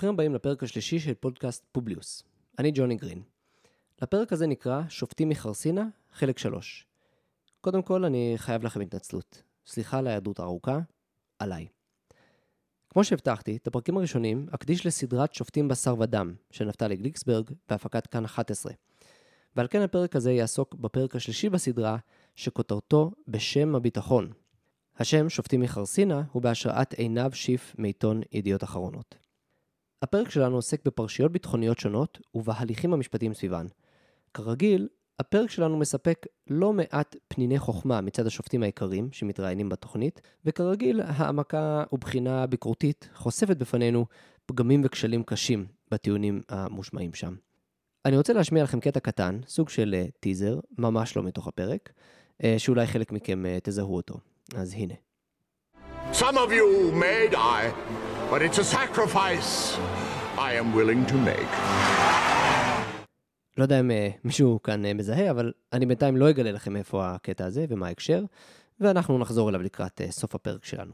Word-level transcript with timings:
ברוכים 0.00 0.14
הבאים 0.14 0.34
לפרק 0.34 0.62
השלישי 0.62 0.98
של 0.98 1.14
פודקאסט 1.14 1.66
פובליוס. 1.72 2.22
אני 2.58 2.70
ג'וני 2.74 2.96
גרין. 2.96 3.22
לפרק 4.02 4.32
הזה 4.32 4.46
נקרא 4.46 4.82
שופטים 4.88 5.28
מחרסינה, 5.28 5.88
חלק 6.12 6.38
3. 6.38 6.86
קודם 7.60 7.82
כל, 7.82 8.04
אני 8.04 8.34
חייב 8.36 8.64
לכם 8.64 8.80
התנצלות. 8.80 9.42
סליחה 9.66 9.98
על 9.98 10.06
ההיעדרות 10.06 10.38
הארוכה, 10.38 10.78
עליי. 11.38 11.66
כמו 12.90 13.04
שהבטחתי, 13.04 13.56
את 13.56 13.66
הפרקים 13.66 13.96
הראשונים 13.96 14.46
אקדיש 14.54 14.86
לסדרת 14.86 15.34
שופטים 15.34 15.68
בשר 15.68 15.94
ודם 15.98 16.34
של 16.50 16.64
נפתלי 16.64 16.96
גליקסברג 16.96 17.50
בהפקת 17.68 18.06
כאן 18.06 18.24
11. 18.24 18.72
ועל 19.56 19.68
כן 19.68 19.82
הפרק 19.82 20.16
הזה 20.16 20.32
יעסוק 20.32 20.74
בפרק 20.74 21.16
השלישי 21.16 21.48
בסדרה, 21.48 21.96
שכותרתו 22.34 23.10
בשם 23.28 23.74
הביטחון. 23.74 24.32
השם 24.98 25.28
שופטים 25.28 25.60
מחרסינה 25.60 26.22
הוא 26.32 26.42
בהשראת 26.42 26.92
עינב 26.92 27.34
שיף 27.34 27.74
מעיתון 27.78 28.20
ידיעות 28.32 28.64
אחרונות. 28.64 29.29
הפרק 30.02 30.30
שלנו 30.30 30.56
עוסק 30.56 30.84
בפרשיות 30.84 31.32
ביטחוניות 31.32 31.78
שונות 31.78 32.20
ובהליכים 32.34 32.92
המשפטיים 32.92 33.34
סביבן. 33.34 33.66
כרגיל, 34.34 34.88
הפרק 35.18 35.50
שלנו 35.50 35.78
מספק 35.78 36.26
לא 36.50 36.72
מעט 36.72 37.16
פניני 37.28 37.58
חוכמה 37.58 38.00
מצד 38.00 38.26
השופטים 38.26 38.62
היקרים 38.62 39.08
שמתראיינים 39.12 39.68
בתוכנית, 39.68 40.20
וכרגיל, 40.44 41.00
העמקה 41.04 41.84
ובחינה 41.92 42.46
ביקורתית 42.46 43.08
חושפת 43.14 43.56
בפנינו 43.56 44.06
פגמים 44.46 44.82
וכשלים 44.84 45.22
קשים 45.22 45.66
בטיעונים 45.90 46.42
המושמעים 46.48 47.14
שם. 47.14 47.34
אני 48.04 48.16
רוצה 48.16 48.32
להשמיע 48.32 48.62
לכם 48.62 48.80
קטע 48.80 49.00
קטן, 49.00 49.40
סוג 49.46 49.68
של 49.68 49.94
אה, 49.98 50.06
טיזר, 50.20 50.60
ממש 50.78 51.16
לא 51.16 51.22
מתוך 51.22 51.48
הפרק, 51.48 51.92
אה, 52.44 52.54
שאולי 52.58 52.86
חלק 52.86 53.12
מכם 53.12 53.46
אה, 53.46 53.58
תזהו 53.62 53.96
אותו. 53.96 54.14
אז 54.54 54.74
הנה. 54.74 54.94
Some 56.12 56.36
of 56.36 56.52
you 56.52 56.90
may 56.92 57.28
die, 57.30 57.72
but 58.30 58.42
it's 58.42 58.58
a 58.58 58.64
sacrifice 58.64 59.78
I 60.36 60.52
am 60.60 60.74
willing 60.74 61.06
to 61.06 61.14
make. 61.14 61.52
לא 63.58 63.62
יודע 63.62 63.80
אם 63.80 63.90
uh, 63.90 64.18
מישהו 64.24 64.62
כאן 64.62 64.84
uh, 64.84 64.94
מזהה, 64.94 65.30
אבל 65.30 65.52
אני 65.72 65.86
בינתיים 65.86 66.16
לא 66.16 66.30
אגלה 66.30 66.52
לכם 66.52 66.76
איפה 66.76 67.10
הקטע 67.10 67.44
הזה 67.44 67.66
ומה 67.68 67.86
ההקשר, 67.86 68.24
ואנחנו 68.80 69.18
נחזור 69.18 69.48
אליו 69.48 69.62
לקראת 69.62 70.00
uh, 70.00 70.12
סוף 70.12 70.34
הפרק 70.34 70.64
שלנו. 70.64 70.92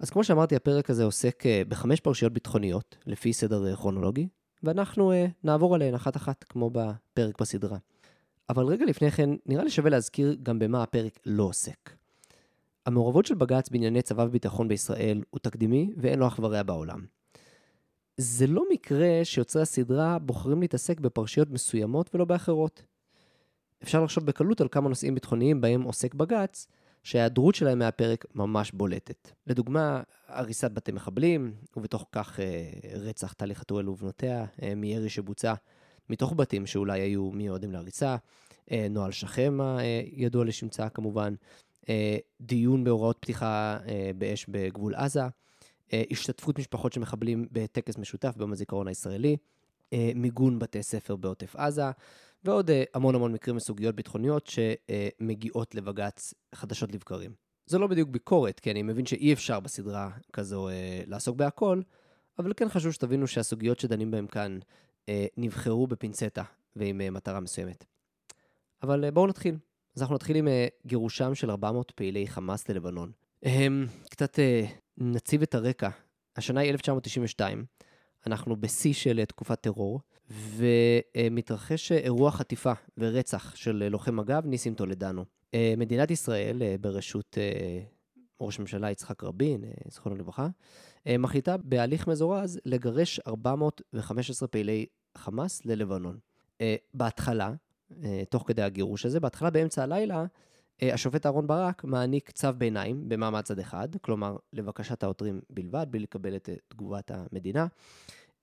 אז 0.00 0.10
כמו 0.10 0.24
שאמרתי, 0.24 0.56
הפרק 0.56 0.90
הזה 0.90 1.04
עוסק 1.04 1.42
בחמש 1.68 2.00
פרשיות 2.00 2.32
ביטחוניות, 2.32 2.96
לפי 3.06 3.32
סדר 3.32 3.76
כרונולוגי, 3.76 4.28
ואנחנו 4.62 5.12
נעבור 5.44 5.74
עליהן 5.74 5.94
אחת-אחת, 5.94 6.44
כמו 6.44 6.70
בפרק 6.70 7.40
בסדרה. 7.40 7.78
אבל 8.50 8.64
רגע 8.64 8.84
לפני 8.84 9.10
כן, 9.10 9.30
נראה 9.46 9.64
לי 9.64 9.70
שווה 9.70 9.90
להזכיר 9.90 10.36
גם 10.42 10.58
במה 10.58 10.82
הפרק 10.82 11.18
לא 11.26 11.42
עוסק. 11.42 11.90
המעורבות 12.86 13.26
של 13.26 13.34
בג"ץ 13.34 13.68
בענייני 13.68 14.02
צבא 14.02 14.22
וביטחון 14.22 14.68
בישראל 14.68 15.22
הוא 15.30 15.40
תקדימי 15.42 15.90
ואין 15.96 16.18
לו 16.18 16.26
אח 16.26 16.38
ורע 16.42 16.62
בעולם. 16.62 17.04
זה 18.16 18.46
לא 18.46 18.64
מקרה 18.70 19.20
שיוצרי 19.24 19.62
הסדרה 19.62 20.18
בוחרים 20.18 20.60
להתעסק 20.60 21.00
בפרשיות 21.00 21.50
מסוימות 21.50 22.14
ולא 22.14 22.24
באחרות. 22.24 22.82
אפשר 23.82 24.04
לחשוב 24.04 24.26
בקלות 24.26 24.60
על 24.60 24.68
כמה 24.68 24.88
נושאים 24.88 25.14
ביטחוניים 25.14 25.60
בהם 25.60 25.82
עוסק 25.82 26.14
בג"ץ, 26.14 26.66
שההיעדרות 27.02 27.54
שלהם 27.54 27.78
מהפרק 27.78 28.24
ממש 28.34 28.72
בולטת. 28.72 29.30
לדוגמה, 29.46 30.02
הריסת 30.28 30.70
בתי 30.70 30.92
מחבלים, 30.92 31.54
ובתוך 31.76 32.06
כך 32.12 32.40
אה, 32.40 32.70
רצח 32.98 33.32
טלי 33.32 33.54
חתואל 33.54 33.88
ובנותיה, 33.88 34.44
אה, 34.62 34.74
מירי 34.74 35.08
שבוצע 35.08 35.54
מתוך 36.10 36.32
בתים 36.36 36.66
שאולי 36.66 37.00
היו 37.00 37.30
מיועדים 37.30 37.72
להריסה, 37.72 38.16
אה, 38.70 38.86
נוהל 38.90 39.12
שכם 39.12 39.58
הידוע 39.60 40.44
לשמצה 40.44 40.88
כמובן, 40.88 41.34
דיון 42.40 42.84
בהוראות 42.84 43.16
פתיחה 43.20 43.78
אה, 43.88 44.10
באש 44.18 44.46
בגבול 44.48 44.94
עזה, 44.94 45.22
אה, 45.92 46.02
השתתפות 46.10 46.58
משפחות 46.58 46.92
של 46.92 47.00
מחבלים 47.00 47.48
בטקס 47.52 47.98
משותף 47.98 48.36
ביום 48.36 48.52
הזיכרון 48.52 48.88
הישראלי, 48.88 49.36
מיגון 50.14 50.58
בתי 50.58 50.82
ספר 50.82 51.16
בעוטף 51.16 51.56
עזה, 51.56 51.90
ועוד 52.44 52.70
המון 52.94 53.14
המון 53.14 53.32
מקרים 53.32 53.56
וסוגיות 53.56 53.94
ביטחוניות 53.94 54.46
שמגיעות 54.46 55.74
לבג"ץ 55.74 56.34
חדשות 56.54 56.92
לבקרים. 56.92 57.34
זו 57.66 57.78
לא 57.78 57.86
בדיוק 57.86 58.08
ביקורת, 58.08 58.60
כי 58.60 58.70
אני 58.70 58.82
מבין 58.82 59.06
שאי 59.06 59.32
אפשר 59.32 59.60
בסדרה 59.60 60.10
כזו 60.32 60.68
לעסוק 61.06 61.36
בהכל, 61.36 61.80
אבל 62.38 62.52
כן 62.56 62.68
חשוב 62.68 62.92
שתבינו 62.92 63.26
שהסוגיות 63.26 63.80
שדנים 63.80 64.10
בהן 64.10 64.26
כאן 64.26 64.58
נבחרו 65.36 65.86
בפינצטה 65.86 66.42
ועם 66.76 67.14
מטרה 67.14 67.40
מסוימת. 67.40 67.84
אבל 68.82 69.10
בואו 69.10 69.26
נתחיל. 69.26 69.56
אז 69.96 70.02
אנחנו 70.02 70.14
נתחיל 70.14 70.36
עם 70.36 70.46
uh, 70.46 70.50
גירושם 70.86 71.34
של 71.34 71.50
400 71.50 71.90
פעילי 71.90 72.26
חמאס 72.26 72.68
ללבנון. 72.68 73.12
Um, 73.44 73.48
קצת 74.10 74.38
uh, 74.38 74.68
נציב 74.98 75.42
את 75.42 75.54
הרקע. 75.54 75.88
השנה 76.36 76.60
היא 76.60 76.70
1992, 76.70 77.64
אנחנו 78.26 78.56
בשיא 78.56 78.92
של 78.92 79.20
uh, 79.22 79.26
תקופת 79.26 79.60
טרור, 79.60 80.00
ומתרחש 80.30 81.92
אירוע 81.92 82.30
חטיפה 82.30 82.72
ורצח 82.98 83.56
של 83.56 83.88
לוחם 83.88 84.16
מג"ב, 84.16 84.46
ניסים 84.46 84.74
טולדנו. 84.74 85.24
מדינת 85.76 86.10
ישראל, 86.10 86.62
בראשות 86.80 87.38
ראש 88.40 88.58
הממשלה 88.58 88.90
יצחק 88.90 89.24
רבין, 89.24 89.64
זכרונו 89.88 90.16
לברכה, 90.16 90.48
מחליטה 91.06 91.56
בהליך 91.56 92.06
מזורז 92.06 92.60
לגרש 92.64 93.20
415 93.26 94.48
פעילי 94.48 94.86
חמאס 95.16 95.64
ללבנון. 95.64 96.18
בהתחלה, 96.94 97.46
אה, 97.46 97.54
תוך 98.30 98.44
כדי 98.46 98.62
הגירוש 98.62 99.06
הזה. 99.06 99.20
בהתחלה, 99.20 99.50
באמצע 99.50 99.82
הלילה, 99.82 100.24
אה, 100.82 100.94
השופט 100.94 101.26
אהרן 101.26 101.46
ברק 101.46 101.84
מעניק 101.84 102.30
צו 102.30 102.48
ביניים 102.58 103.08
במעמד 103.08 103.40
צד 103.40 103.58
אחד, 103.58 103.88
כלומר, 104.00 104.36
לבקשת 104.52 105.02
העותרים 105.02 105.40
בלבד, 105.50 105.86
בלי 105.90 105.98
לקבל 105.98 106.36
את 106.36 106.48
תגובת 106.68 107.10
המדינה. 107.10 107.66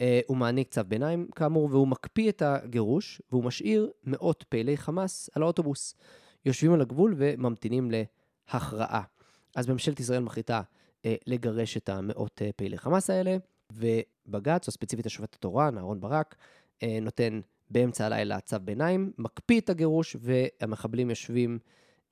אה, 0.02 0.22
הוא 0.28 0.38
מעניק 0.38 0.70
צו 0.70 0.82
ביניים, 0.88 1.28
כאמור, 1.36 1.68
והוא 1.72 1.88
מקפיא 1.88 2.30
את 2.30 2.42
הגירוש, 2.42 3.22
והוא 3.32 3.44
משאיר 3.44 3.92
מאות 4.04 4.46
פעילי 4.50 4.78
חמאס 4.78 5.30
על 5.36 5.44
האוטובוס. 5.44 5.96
יושבים 6.46 6.74
על 6.74 6.82
הגבול 6.82 7.16
וממתינים 7.18 7.92
להכרעה. 7.92 9.04
אז 9.56 9.70
ממשלת 9.70 10.00
ישראל 10.00 10.20
מחליטה 10.20 10.62
לגרש 11.28 11.78
את 11.78 11.90
המאות 11.90 12.42
פעילי 12.56 12.78
חמאס 12.78 13.10
האלה, 13.10 13.38
ובג"ץ, 13.72 14.68
או 14.68 14.72
ספציפית 14.72 15.06
השופט 15.06 15.36
התורן, 15.36 15.78
אהרן 15.78 16.00
ברק, 16.00 16.36
נותן 17.02 17.42
באמצע 17.74 18.06
הלילה 18.06 18.40
צו 18.40 18.58
ביניים, 18.62 19.12
מקפיא 19.18 19.60
את 19.60 19.70
הגירוש, 19.70 20.16
והמחבלים 20.20 21.10
יושבים 21.10 21.60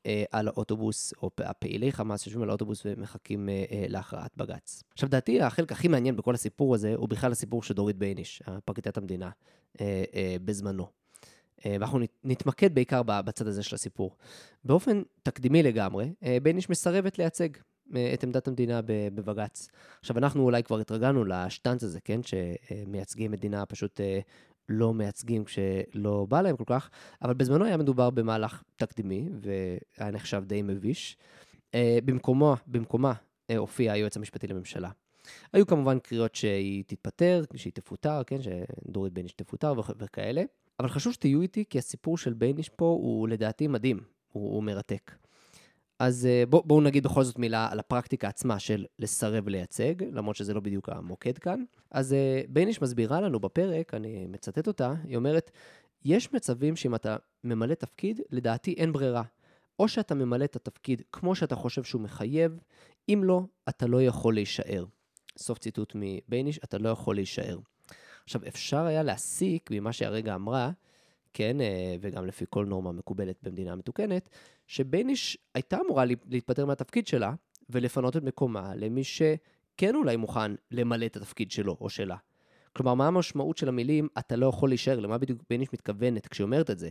אה, 0.05 0.23
על 0.31 0.47
האוטובוס, 0.47 1.13
או 1.21 1.29
הפעילי 1.37 1.91
חמאס 1.91 2.25
יושבים 2.25 2.43
על 2.43 2.49
האוטובוס 2.49 2.81
ומחכים 2.85 3.49
אה, 3.49 3.63
אה, 3.71 3.85
להכרעת 3.87 4.37
בג"ץ. 4.37 4.83
עכשיו, 4.93 5.09
דעתי, 5.09 5.41
החלק 5.41 5.71
הכי 5.71 5.87
מעניין 5.87 6.15
בכל 6.15 6.35
הסיפור 6.35 6.75
הזה, 6.75 6.95
הוא 6.95 7.09
בכלל 7.09 7.31
הסיפור 7.31 7.63
של 7.63 7.73
דורית 7.73 7.97
בייניש, 7.97 8.43
פרקליטת 8.65 8.97
המדינה, 8.97 9.29
אה, 9.81 10.03
אה, 10.15 10.35
בזמנו. 10.45 11.01
אה, 11.65 11.71
ואנחנו 11.71 11.99
נתמקד 12.23 12.75
בעיקר 12.75 13.01
בצד 13.03 13.47
הזה 13.47 13.63
של 13.63 13.75
הסיפור. 13.75 14.15
באופן 14.63 15.01
תקדימי 15.23 15.63
לגמרי, 15.63 16.13
אה, 16.23 16.37
בייניש 16.43 16.69
מסרבת 16.69 17.17
לייצג 17.17 17.49
אה, 17.95 18.11
את 18.13 18.23
עמדת 18.23 18.47
המדינה 18.47 18.81
בבג"ץ. 18.85 19.67
עכשיו, 19.99 20.17
אנחנו 20.17 20.43
אולי 20.43 20.63
כבר 20.63 20.79
התרגלנו 20.79 21.25
לשטנץ 21.25 21.83
הזה, 21.83 21.99
כן? 21.99 22.19
שמייצגים 22.23 23.31
מדינה 23.31 23.65
פשוט 23.65 23.99
לא 24.69 24.93
מייצגים 24.93 25.43
כשלא 25.43 26.25
בא 26.29 26.41
להם 26.41 26.55
כל 26.55 26.63
כך, 26.67 26.89
אבל 27.21 27.33
בזמנו 27.33 27.65
היה 27.65 27.77
מדובר 27.77 28.09
במהלך 28.09 28.63
תקדימי, 28.75 29.29
והיה 29.41 30.11
נחשב 30.11 30.43
די 30.45 30.61
מביש. 30.61 31.17
אה, 31.75 31.99
במקומו, 32.05 32.55
במקומה 32.67 33.13
אה, 33.49 33.57
הופיע 33.57 33.93
היועץ 33.93 34.17
המשפטי 34.17 34.47
לממשלה. 34.47 34.89
היו 35.53 35.67
כמובן 35.67 35.99
קריאות 35.99 36.35
שהיא 36.35 36.83
תתפטר, 36.87 37.43
שהיא 37.55 37.73
תפוטר, 37.73 38.21
כן, 38.27 38.37
שדורית 38.41 39.13
בייניש 39.13 39.33
תפוטר 39.33 39.73
וכאלה, 39.97 40.43
אבל 40.79 40.89
חשוב 40.89 41.13
שתהיו 41.13 41.41
איתי, 41.41 41.63
כי 41.69 41.77
הסיפור 41.77 42.17
של 42.17 42.33
בייניש 42.33 42.69
פה 42.69 42.85
הוא 42.85 43.27
לדעתי 43.27 43.67
מדהים, 43.67 43.99
הוא, 44.31 44.55
הוא 44.55 44.63
מרתק. 44.63 45.11
אז 46.01 46.25
אה, 46.25 46.43
בואו 46.49 46.63
בוא 46.63 46.81
נגיד 46.81 47.03
בכל 47.03 47.23
זאת 47.23 47.39
מילה 47.39 47.67
על 47.71 47.79
הפרקטיקה 47.79 48.27
עצמה 48.27 48.59
של 48.59 48.85
לסרב 48.99 49.47
לייצג, 49.47 50.03
למרות 50.11 50.35
שזה 50.35 50.53
לא 50.53 50.59
בדיוק 50.59 50.89
המוקד 50.89 51.37
כאן. 51.37 51.63
אז 51.91 52.13
אה, 52.13 52.41
בייניש 52.49 52.81
מסבירה 52.81 53.21
לנו 53.21 53.39
בפרק, 53.39 53.93
אני 53.93 54.27
מצטט 54.27 54.67
אותה, 54.67 54.93
היא 55.03 55.17
אומרת, 55.17 55.51
יש 56.05 56.33
מצבים 56.33 56.75
שאם 56.75 56.95
אתה 56.95 57.17
ממלא 57.43 57.73
תפקיד, 57.73 58.21
לדעתי 58.31 58.73
אין 58.73 58.91
ברירה. 58.91 59.23
או 59.79 59.87
שאתה 59.87 60.15
ממלא 60.15 60.43
את 60.43 60.55
התפקיד 60.55 61.01
כמו 61.11 61.35
שאתה 61.35 61.55
חושב 61.55 61.83
שהוא 61.83 62.01
מחייב, 62.01 62.59
אם 63.09 63.21
לא, 63.23 63.41
אתה 63.69 63.87
לא 63.87 64.03
יכול 64.03 64.33
להישאר. 64.33 64.85
סוף 65.37 65.57
ציטוט 65.57 65.93
מבייניש, 65.95 66.59
אתה 66.63 66.77
לא 66.77 66.89
יכול 66.89 67.15
להישאר. 67.15 67.59
עכשיו, 68.23 68.41
אפשר 68.47 68.85
היה 68.85 69.03
להסיק 69.03 69.69
ממה 69.71 69.93
שהרגע 69.93 70.35
אמרה, 70.35 70.71
כן, 71.33 71.61
אה, 71.61 71.95
וגם 72.01 72.25
לפי 72.25 72.45
כל 72.49 72.65
נורמה 72.65 72.91
מקובלת 72.91 73.35
במדינה 73.43 73.75
מתוקנת, 73.75 74.29
שבייניש 74.67 75.37
הייתה 75.55 75.77
אמורה 75.85 76.05
להתפטר 76.27 76.65
מהתפקיד 76.65 77.07
שלה 77.07 77.33
ולפנות 77.69 78.17
את 78.17 78.23
מקומה 78.23 78.75
למי 78.75 79.03
שכן 79.03 79.95
אולי 79.95 80.15
מוכן 80.15 80.51
למלא 80.71 81.05
את 81.05 81.17
התפקיד 81.17 81.51
שלו 81.51 81.77
או 81.81 81.89
שלה. 81.89 82.15
כלומר, 82.73 82.93
מה 82.93 83.07
המשמעות 83.07 83.57
של 83.57 83.67
המילים 83.69 84.07
"אתה 84.19 84.35
לא 84.35 84.45
יכול 84.45 84.69
להישאר"? 84.69 84.99
למה 84.99 85.17
בדיוק 85.17 85.43
בייניש 85.49 85.73
מתכוונת 85.73 86.27
כשהיא 86.27 86.45
אומרת 86.45 86.69
את 86.69 86.79
זה? 86.79 86.89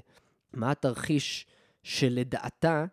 מה 0.52 0.70
התרחיש 0.70 1.46
שלדעתה 1.82 2.84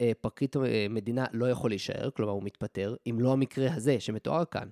אה, 0.00 0.12
פרקליט 0.20 0.56
אה, 0.56 0.86
מדינה 0.90 1.24
לא 1.32 1.50
יכול 1.50 1.70
להישאר, 1.70 2.10
כלומר 2.10 2.32
הוא 2.32 2.42
מתפטר, 2.42 2.96
אם 3.10 3.16
לא 3.20 3.32
המקרה 3.32 3.74
הזה 3.74 4.00
שמתואר 4.00 4.44
כאן. 4.44 4.68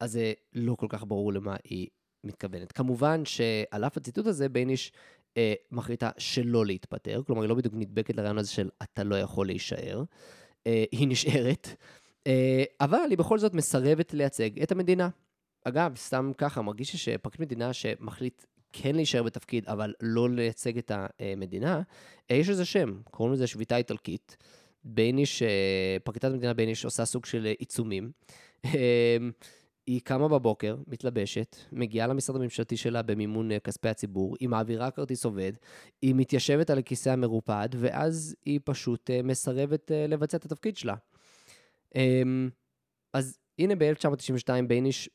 אז 0.00 0.12
זה 0.12 0.32
לא 0.52 0.74
כל 0.74 0.86
כך 0.88 1.04
ברור 1.04 1.32
למה 1.32 1.56
היא 1.64 1.88
מתכוונת. 2.24 2.72
כמובן 2.72 3.24
שעל 3.24 3.84
אף 3.84 3.96
הציטוט 3.96 4.26
הזה, 4.26 4.48
בייניש 4.48 4.92
אה, 5.36 5.54
מחליטה 5.72 6.10
שלא 6.18 6.66
להתפטר, 6.66 7.22
כלומר, 7.26 7.42
היא 7.42 7.48
לא 7.48 7.54
בדיוק 7.54 7.74
נדבקת 7.76 8.16
לרעיון 8.16 8.38
הזה 8.38 8.52
של 8.52 8.68
אתה 8.82 9.04
לא 9.04 9.18
יכול 9.20 9.46
להישאר. 9.46 10.04
אה, 10.66 10.84
היא 10.92 11.08
נשארת, 11.08 11.68
אה, 12.26 12.64
אבל 12.80 13.06
היא 13.10 13.18
בכל 13.18 13.38
זאת 13.38 13.54
מסרבת 13.54 14.14
לייצג 14.14 14.62
את 14.62 14.72
המדינה. 14.72 15.08
אגב, 15.64 15.96
סתם 15.96 16.32
ככה, 16.38 16.62
מרגיש 16.62 16.96
שפרקליט 16.96 17.40
מדינה 17.40 17.72
שמחליט 17.72 18.44
כן 18.72 18.94
להישאר 18.94 19.22
בתפקיד, 19.22 19.66
אבל 19.66 19.94
לא 20.00 20.30
לייצג 20.30 20.78
את 20.78 20.92
המדינה, 20.94 21.82
אה, 22.30 22.36
יש 22.36 22.48
לזה 22.48 22.64
שם, 22.64 23.00
קוראים 23.10 23.34
לזה 23.34 23.46
שביתה 23.46 23.76
איטלקית. 23.76 24.36
בייניש, 24.84 25.42
אה, 25.42 25.96
פרקליטת 26.04 26.28
המדינה 26.28 26.54
בייניש 26.54 26.84
עושה 26.84 27.04
סוג 27.04 27.26
של 27.26 27.52
עיצומים. 27.58 28.10
אה, 29.88 29.92
היא 29.92 30.00
קמה 30.00 30.28
בבוקר, 30.28 30.76
מתלבשת, 30.86 31.56
מגיעה 31.72 32.06
למשרד 32.06 32.36
הממשלתי 32.36 32.76
שלה 32.76 33.02
במימון 33.02 33.50
כספי 33.64 33.88
הציבור, 33.88 34.36
היא 34.40 34.48
מעבירה 34.48 34.90
כרטיס 34.90 35.24
עובד, 35.24 35.52
היא 36.02 36.14
מתיישבת 36.14 36.70
על 36.70 36.78
הכיסא 36.78 37.10
המרופד, 37.10 37.68
ואז 37.78 38.36
היא 38.44 38.60
פשוט 38.64 39.10
מסרבת 39.24 39.90
לבצע 40.08 40.36
את 40.36 40.44
התפקיד 40.44 40.76
שלה. 40.76 40.94
אז 43.12 43.38
הנה 43.58 43.74
ב-1992 43.78 44.48
בייניש, 44.68 45.10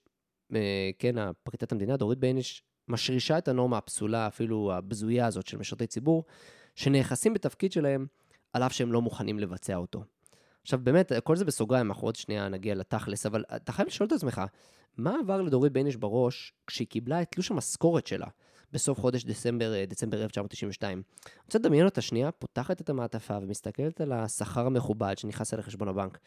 כן, 0.99 1.15
פרקליטת 1.43 1.71
המדינה, 1.71 1.97
דורית 1.97 2.19
בייניש, 2.19 2.63
משרישה 2.87 3.37
את 3.37 3.47
הנורמה 3.47 3.77
הפסולה, 3.77 4.27
אפילו 4.27 4.73
הבזויה 4.73 5.25
הזאת 5.25 5.47
של 5.47 5.57
משרתי 5.57 5.87
ציבור, 5.87 6.23
שנאחזים 6.75 7.33
בתפקיד 7.33 7.71
שלהם, 7.71 8.07
על 8.53 8.63
אף 8.63 8.73
שהם 8.73 8.91
לא 8.91 9.01
מוכנים 9.01 9.39
לבצע 9.39 9.75
אותו. 9.75 10.03
עכשיו, 10.69 10.79
באמת, 10.83 11.11
כל 11.23 11.35
זה 11.35 11.45
בסוגריים, 11.45 11.87
אנחנו 11.91 12.07
עוד 12.07 12.15
שנייה 12.15 12.49
נגיע 12.49 12.75
לתכלס, 12.75 13.25
אבל 13.25 13.43
אתה 13.55 13.71
חייב 13.71 13.87
לשאול 13.87 14.07
את 14.07 14.11
עצמך, 14.11 14.41
מה 14.97 15.15
עבר 15.19 15.41
לדורית 15.41 15.73
בייניש 15.73 15.95
בראש 15.95 16.53
כשהיא 16.67 16.87
קיבלה 16.87 17.21
את 17.21 17.31
תלוש 17.31 17.51
המשכורת 17.51 18.07
שלה 18.07 18.27
בסוף 18.71 18.99
חודש 18.99 19.23
דצמבר, 19.23 19.85
דצמבר 19.87 20.23
1992? 20.23 21.01
אני 21.25 21.43
רוצה 21.45 21.59
לדמיין 21.59 21.85
אותה 21.85 22.01
שנייה, 22.01 22.31
פותחת 22.31 22.81
את 22.81 22.89
המעטפה 22.89 23.37
ומסתכלת 23.41 24.01
על 24.01 24.11
השכר 24.11 24.65
המכובד 24.65 25.17
שנכנס 25.17 25.53
אל 25.53 25.61
חשבון 25.61 25.87
הבנק. 25.87 26.19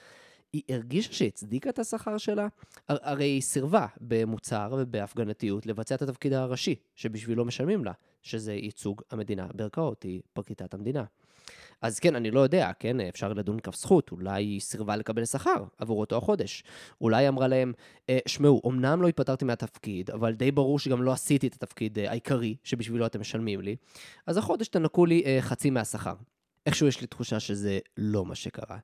היא 0.52 0.62
הרגישה 0.68 1.12
שהצדיקה 1.12 1.70
את 1.70 1.78
השכר 1.78 2.18
שלה? 2.18 2.48
הרי 2.88 3.24
היא 3.24 3.42
סירבה 3.42 3.86
במוצהר 4.00 4.74
ובהפגנתיות 4.78 5.66
לבצע 5.66 5.94
את 5.94 6.02
התפקיד 6.02 6.32
הראשי 6.32 6.74
שבשבילו 6.94 7.44
משלמים 7.44 7.84
לה, 7.84 7.92
שזה 8.22 8.52
ייצוג 8.52 9.02
המדינה 9.10 9.46
בערכאות, 9.54 10.02
היא 10.02 10.22
פרקליטת 10.32 10.74
המדינה. 10.74 11.04
אז 11.82 11.98
כן, 11.98 12.16
אני 12.16 12.30
לא 12.30 12.40
יודע, 12.40 12.70
כן, 12.78 13.00
אפשר 13.00 13.32
לדון 13.32 13.60
לכף 13.60 13.76
זכות, 13.76 14.12
אולי 14.12 14.44
היא 14.44 14.60
סירבה 14.60 14.96
לקבל 14.96 15.24
שכר 15.24 15.64
עבור 15.78 16.00
אותו 16.00 16.16
החודש. 16.16 16.64
אולי 17.00 17.28
אמרה 17.28 17.48
להם, 17.48 17.72
אה, 18.08 18.18
שמעו, 18.26 18.62
אמנם 18.66 19.02
לא 19.02 19.08
התפטרתי 19.08 19.44
מהתפקיד, 19.44 20.10
אבל 20.10 20.32
די 20.32 20.50
ברור 20.50 20.78
שגם 20.78 21.02
לא 21.02 21.12
עשיתי 21.12 21.46
את 21.46 21.54
התפקיד 21.54 21.98
אה, 21.98 22.10
העיקרי 22.10 22.56
שבשבילו 22.64 23.06
אתם 23.06 23.20
משלמים 23.20 23.60
לי, 23.60 23.76
אז 24.26 24.36
החודש 24.36 24.68
תנכו 24.68 25.06
לי 25.06 25.22
אה, 25.26 25.38
חצי 25.40 25.70
מהשכר. 25.70 26.14
איכשהו 26.66 26.86
יש 26.86 27.00
לי 27.00 27.06
תחושה 27.06 27.40
שזה 27.40 27.78
לא 27.96 28.24
מה 28.24 28.34
שקרה. 28.34 28.78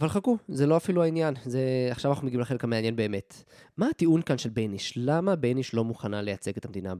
אבל 0.00 0.08
חכו, 0.08 0.38
זה 0.48 0.66
לא 0.66 0.76
אפילו 0.76 1.02
העניין, 1.02 1.34
זה... 1.44 1.88
עכשיו 1.90 2.12
אנחנו 2.12 2.26
מגיעים 2.26 2.40
לחלק 2.40 2.64
המעניין 2.64 2.96
באמת. 2.96 3.42
מה 3.76 3.88
הטיעון 3.88 4.22
כאן 4.22 4.38
של 4.38 4.48
בייניש? 4.50 4.92
למה 4.96 5.36
בייניש 5.36 5.74
לא 5.74 5.84
מוכנה 5.84 6.22
לייצג 6.22 6.56
את 6.56 6.64
המדינה 6.64 6.94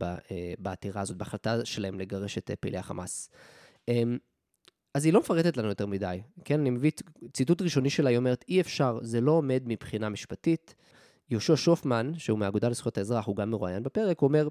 בעתירה 0.59 1.01
הזאת, 1.01 1.17
בהחלטה 1.17 1.65
שלהם 1.65 2.01
לגרש 2.01 2.39
את 2.39 2.51
פעילי 2.61 2.79
החמאס? 2.79 3.31
אז 4.95 5.05
היא 5.05 5.13
לא 5.13 5.21
מפרטת 5.21 5.57
לנו 5.57 5.69
יותר 5.69 5.87
מדי, 5.87 6.21
כן? 6.45 6.61
אני 6.61 6.71
מביא 6.71 6.91
ציטוט 7.33 7.63
ראשוני 7.63 7.91
שלה, 7.91 8.11
היא 8.11 8.19
אומרת, 8.19 8.45
אי 8.49 8.61
אפשר, 8.61 8.99
זה 9.03 9.21
לא 9.21 9.33
עומד 9.33 9.63
מבחינה 9.67 10.09
משפטית. 10.09 10.75
יהושע 11.31 11.57
שופמן, 11.57 12.13
שהוא 12.19 12.39
מהאגודה 12.39 12.69
לזכויות 12.69 12.99
האזרח, 12.99 13.27
הוא 13.27 13.37
גם 13.37 13.51
מרואיין 13.51 13.83
בפרק, 13.83 14.21
הוא 14.21 14.29
אומר, 14.29 14.49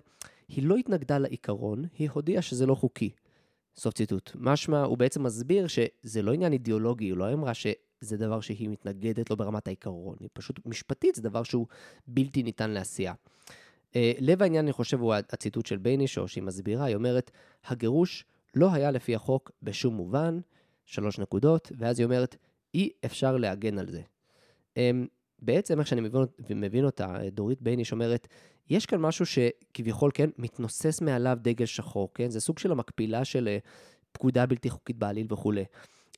היא 0.47 0.63
לא 0.63 0.75
התנגדה 0.75 1.17
לעיקרון, 1.17 1.85
היא 1.97 2.09
הודיעה 2.13 2.41
שזה 2.41 2.65
לא 2.65 2.75
חוקי. 2.75 3.11
סוף 3.77 3.93
ציטוט. 3.93 4.31
משמע, 4.35 4.83
הוא 4.83 4.97
בעצם 4.97 5.23
מסביר 5.23 5.67
שזה 5.67 6.21
לא 6.21 6.33
עניין 6.33 6.53
אידיאולוגי, 6.53 7.09
הוא 7.09 7.17
לא 7.17 7.33
אמרה 7.33 7.53
שזה 7.53 8.17
דבר 8.17 8.39
שהיא 8.39 8.69
מתנגדת 8.69 9.29
לו 9.29 9.37
ברמת 9.37 9.67
העיקרון, 9.67 10.15
היא 10.19 10.29
פשוט 10.33 10.59
משפטית, 10.65 11.15
זה 11.15 11.21
דבר 11.21 11.43
שהוא 11.43 11.67
בלתי 12.07 12.43
ניתן 12.43 12.71
לעשייה. 12.71 13.13
אה, 13.91 13.95
לב 14.19 14.41
העניין, 14.41 14.65
אני 14.65 14.73
חושב, 14.73 15.01
הוא 15.01 15.13
הציטוט 15.13 15.65
של 15.65 15.77
בייניש, 15.77 16.17
או 16.17 16.27
שהיא 16.27 16.43
מסבירה, 16.43 16.85
היא 16.85 16.95
אומרת, 16.95 17.31
הגירוש 17.65 18.25
לא 18.57 18.73
היה 18.73 18.91
לפי 18.91 19.15
החוק 19.15 19.51
בשום 19.63 19.95
מובן, 19.95 20.39
שלוש 20.85 21.19
נקודות, 21.19 21.71
ואז 21.77 21.99
היא 21.99 22.05
אומרת, 22.05 22.35
אי 22.73 22.89
אפשר 23.05 23.37
להגן 23.37 23.77
על 23.79 23.89
זה. 23.89 24.01
אמ, 24.75 24.79
בעצם, 25.39 25.79
איך 25.79 25.87
שאני 25.87 26.01
מבין, 26.01 26.21
מבין 26.49 26.85
אותה, 26.85 27.17
דורית 27.31 27.61
בייניש 27.61 27.91
אומרת, 27.91 28.27
יש 28.69 28.85
כאן 28.85 29.01
משהו 29.01 29.25
שכביכול, 29.25 30.11
כן, 30.13 30.29
מתנוסס 30.37 31.01
מעליו 31.01 31.37
דגל 31.41 31.65
שחור, 31.65 32.09
כן? 32.13 32.29
זה 32.29 32.39
סוג 32.39 32.59
של 32.59 32.71
המקבילה 32.71 33.25
של 33.25 33.47
אה, 33.47 33.57
פקודה 34.11 34.45
בלתי 34.45 34.69
חוקית 34.69 34.97
בעליל 34.97 35.27
וכולי. 35.29 35.65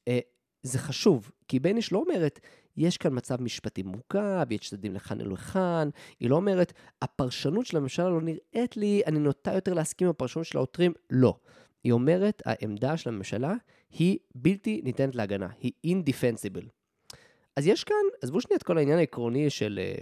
אה, 0.07 0.19
זה 0.63 0.79
חשוב, 0.79 1.31
כי 1.47 1.59
בייניש 1.59 1.91
לא 1.91 2.03
אומרת, 2.07 2.39
יש 2.77 2.97
כאן 2.97 3.17
מצב 3.17 3.41
משפטי 3.41 3.83
מורכב, 3.83 4.45
יש 4.49 4.69
צדדים 4.69 4.95
לכאן 4.95 5.21
ולכאן, 5.21 5.89
היא 6.19 6.29
לא 6.29 6.35
אומרת, 6.35 6.73
הפרשנות 7.01 7.65
של 7.65 7.77
הממשלה 7.77 8.09
לא 8.09 8.21
נראית 8.21 8.77
לי, 8.77 9.01
אני 9.05 9.19
נוטה 9.19 9.53
יותר 9.53 9.73
להסכים 9.73 10.07
עם 10.07 10.11
הפרשנות 10.11 10.45
של 10.45 10.57
העותרים, 10.57 10.93
לא. 11.09 11.35
היא 11.83 11.91
אומרת, 11.91 12.41
העמדה 12.45 12.97
של 12.97 13.09
הממשלה 13.09 13.53
היא 13.89 14.17
בלתי 14.35 14.81
ניתנת 14.83 15.15
להגנה, 15.15 15.47
היא 15.61 15.71
indefensible. 15.85 16.65
אז 17.55 17.67
יש 17.67 17.83
כאן, 17.83 17.95
עזבו 18.21 18.41
שנייה 18.41 18.57
את 18.57 18.63
כל 18.63 18.77
העניין 18.77 18.97
העקרוני 18.99 19.49
של 19.49 19.79
אה, 19.81 19.95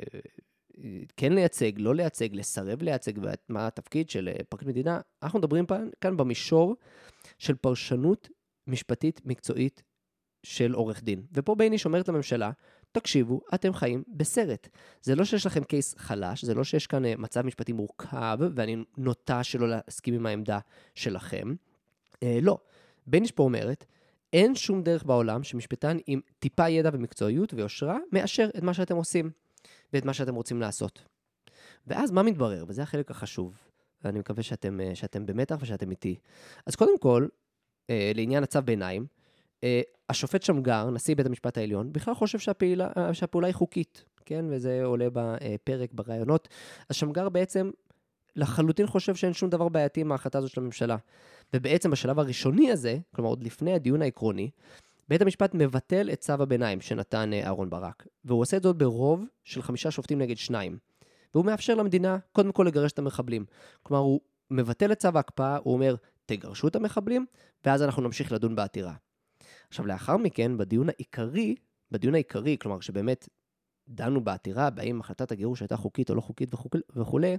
כן 1.18 1.34
לייצג, 1.34 1.72
לא 1.78 1.96
לייצג, 1.96 2.36
לסרב 2.36 2.82
לייצג, 2.82 3.12
ומה 3.18 3.68
התפקיד 3.68 4.10
של 4.10 4.30
אה, 4.30 4.44
פרקליט 4.50 4.70
מדינה, 4.70 5.00
אנחנו 5.24 5.40
מדברים 5.40 5.66
כאן, 5.66 5.90
כאן 6.02 6.18
במישור 6.18 6.76
של 7.38 7.56
פרשנות 7.56 8.30
משפטית 8.68 9.22
מקצועית 9.26 9.84
של 10.44 10.74
עורך 10.74 11.04
דין. 11.04 11.22
ופה 11.34 11.56
בייניש 11.56 11.86
אומרת 11.86 12.08
לממשלה, 12.08 12.52
תקשיבו, 12.92 13.42
אתם 13.54 13.74
חיים 13.74 14.04
בסרט. 14.08 14.68
זה 15.02 15.16
לא 15.16 15.26
שיש 15.26 15.46
לכם 15.46 15.64
case 15.64 15.96
חלש, 15.98 16.46
זה 16.46 16.54
לא 16.54 16.64
שיש 16.64 16.88
כאן 16.88 17.06
אה, 17.06 17.14
מצב 17.18 17.42
משפטי 17.42 17.74
מורכב, 17.74 18.38
ואני 18.56 18.76
נוטה 18.98 19.44
שלא 19.44 19.70
להסכים 19.70 20.14
עם 20.14 20.26
העמדה 20.26 20.60
שלכם. 20.96 21.56
אה, 22.24 22.40
לא. 22.42 22.58
בייניש 23.08 23.32
פה 23.32 23.44
אומרת, 23.44 23.86
אין 24.34 24.56
שום 24.56 24.84
דרך 24.84 25.04
בעולם 25.06 25.44
שמשפטן 25.44 25.98
עם 26.08 26.20
טיפה 26.40 26.70
ידע 26.70 26.90
ומקצועיות 26.94 27.54
ויושרה 27.54 27.98
מאשר 28.12 28.50
את 28.58 28.64
מה 28.64 28.74
שאתם 28.74 28.96
עושים. 28.96 29.32
ואת 29.94 30.06
מה 30.06 30.14
שאתם 30.14 30.36
רוצים 30.36 30.62
לעשות. 30.62 31.04
ואז 31.88 32.12
מה 32.12 32.24
מתברר? 32.24 32.66
וזה 32.68 32.84
החלק 32.84 33.12
החשוב, 33.12 33.58
ואני 34.04 34.20
מקווה 34.20 34.44
שאתם, 34.44 34.82
אה, 34.82 34.96
שאתם 34.96 35.26
במתח 35.26 35.58
ושאתם 35.60 35.92
איתי. 35.92 36.16
אז 36.66 36.76
קודם 36.76 37.00
כל, 37.00 37.28
אה, 37.90 38.12
לעניין 38.16 38.44
הצו 38.44 38.60
ביניים, 38.66 39.06
אה, 39.64 39.82
השופט 40.10 40.44
שמגר, 40.44 40.90
נשיא 40.90 41.16
בית 41.16 41.26
המשפט 41.26 41.58
העליון, 41.58 41.94
בכלל 41.94 42.14
חושב 42.14 42.40
שהפעילה, 42.40 42.90
שהפעולה 43.14 43.48
היא 43.48 43.56
חוקית, 43.56 44.04
כן? 44.26 44.46
וזה 44.50 44.84
עולה 44.84 45.08
בפרק, 45.14 45.94
בראיונות. 45.94 46.48
אז 46.90 46.96
שמגר 46.96 47.30
בעצם 47.30 47.72
לחלוטין 48.38 48.88
חושב 48.88 49.16
שאין 49.16 49.34
שום 49.34 49.50
דבר 49.50 49.70
בעייתי 49.70 50.02
עם 50.02 50.12
ההחלטה 50.12 50.38
הזאת 50.38 50.52
של 50.52 50.62
הממשלה. 50.62 50.96
ובעצם 51.54 51.92
בשלב 51.92 52.20
הראשוני 52.20 52.72
הזה, 52.72 52.98
כלומר 53.16 53.30
עוד 53.30 53.44
לפני 53.44 53.74
הדיון 53.74 54.02
העקרוני, 54.02 54.50
בית 55.10 55.22
המשפט 55.22 55.52
מבטל 55.54 56.10
את 56.14 56.20
צו 56.20 56.34
הביניים 56.34 56.82
שנתן 56.82 57.34
אה, 57.34 57.48
אהרן 57.48 57.70
ברק, 57.70 58.08
והוא 58.26 58.42
עושה 58.42 58.58
את 58.58 58.64
זאת 58.64 58.78
ברוב 58.78 59.26
של 59.44 59.62
חמישה 59.62 59.92
שופטים 59.92 60.20
נגד 60.20 60.38
שניים. 60.38 60.78
והוא 61.34 61.46
מאפשר 61.46 61.76
למדינה 61.76 62.18
קודם 62.32 62.52
כל 62.52 62.64
לגרש 62.64 62.92
את 62.92 63.00
המחבלים. 63.00 63.46
כלומר, 63.84 64.04
הוא 64.04 64.20
מבטל 64.52 64.92
את 64.92 65.00
צו 65.00 65.10
ההקפאה, 65.16 65.58
הוא 65.58 65.74
אומר, 65.74 65.96
תגרשו 66.26 66.68
את 66.68 66.76
המחבלים, 66.76 67.26
ואז 67.66 67.84
אנחנו 67.84 68.02
נמשיך 68.02 68.32
לדון 68.32 68.56
בעתירה. 68.56 68.94
עכשיו, 69.70 69.86
לאחר 69.86 70.18
מכן, 70.18 70.58
בדיון 70.58 70.90
העיקרי, 70.90 71.56
בדיון 71.92 72.14
העיקרי, 72.14 72.58
כלומר, 72.60 72.80
שבאמת 72.80 73.30
דנו 73.90 74.22
בעתירה, 74.22 74.70
בהאם 74.70 75.00
החלטת 75.00 75.32
הגירוש 75.32 75.62
הייתה 75.62 75.78
חוקית 75.78 76.10
או 76.10 76.16
לא 76.16 76.22
חוקית 76.22 76.50
וכולי, 76.96 77.38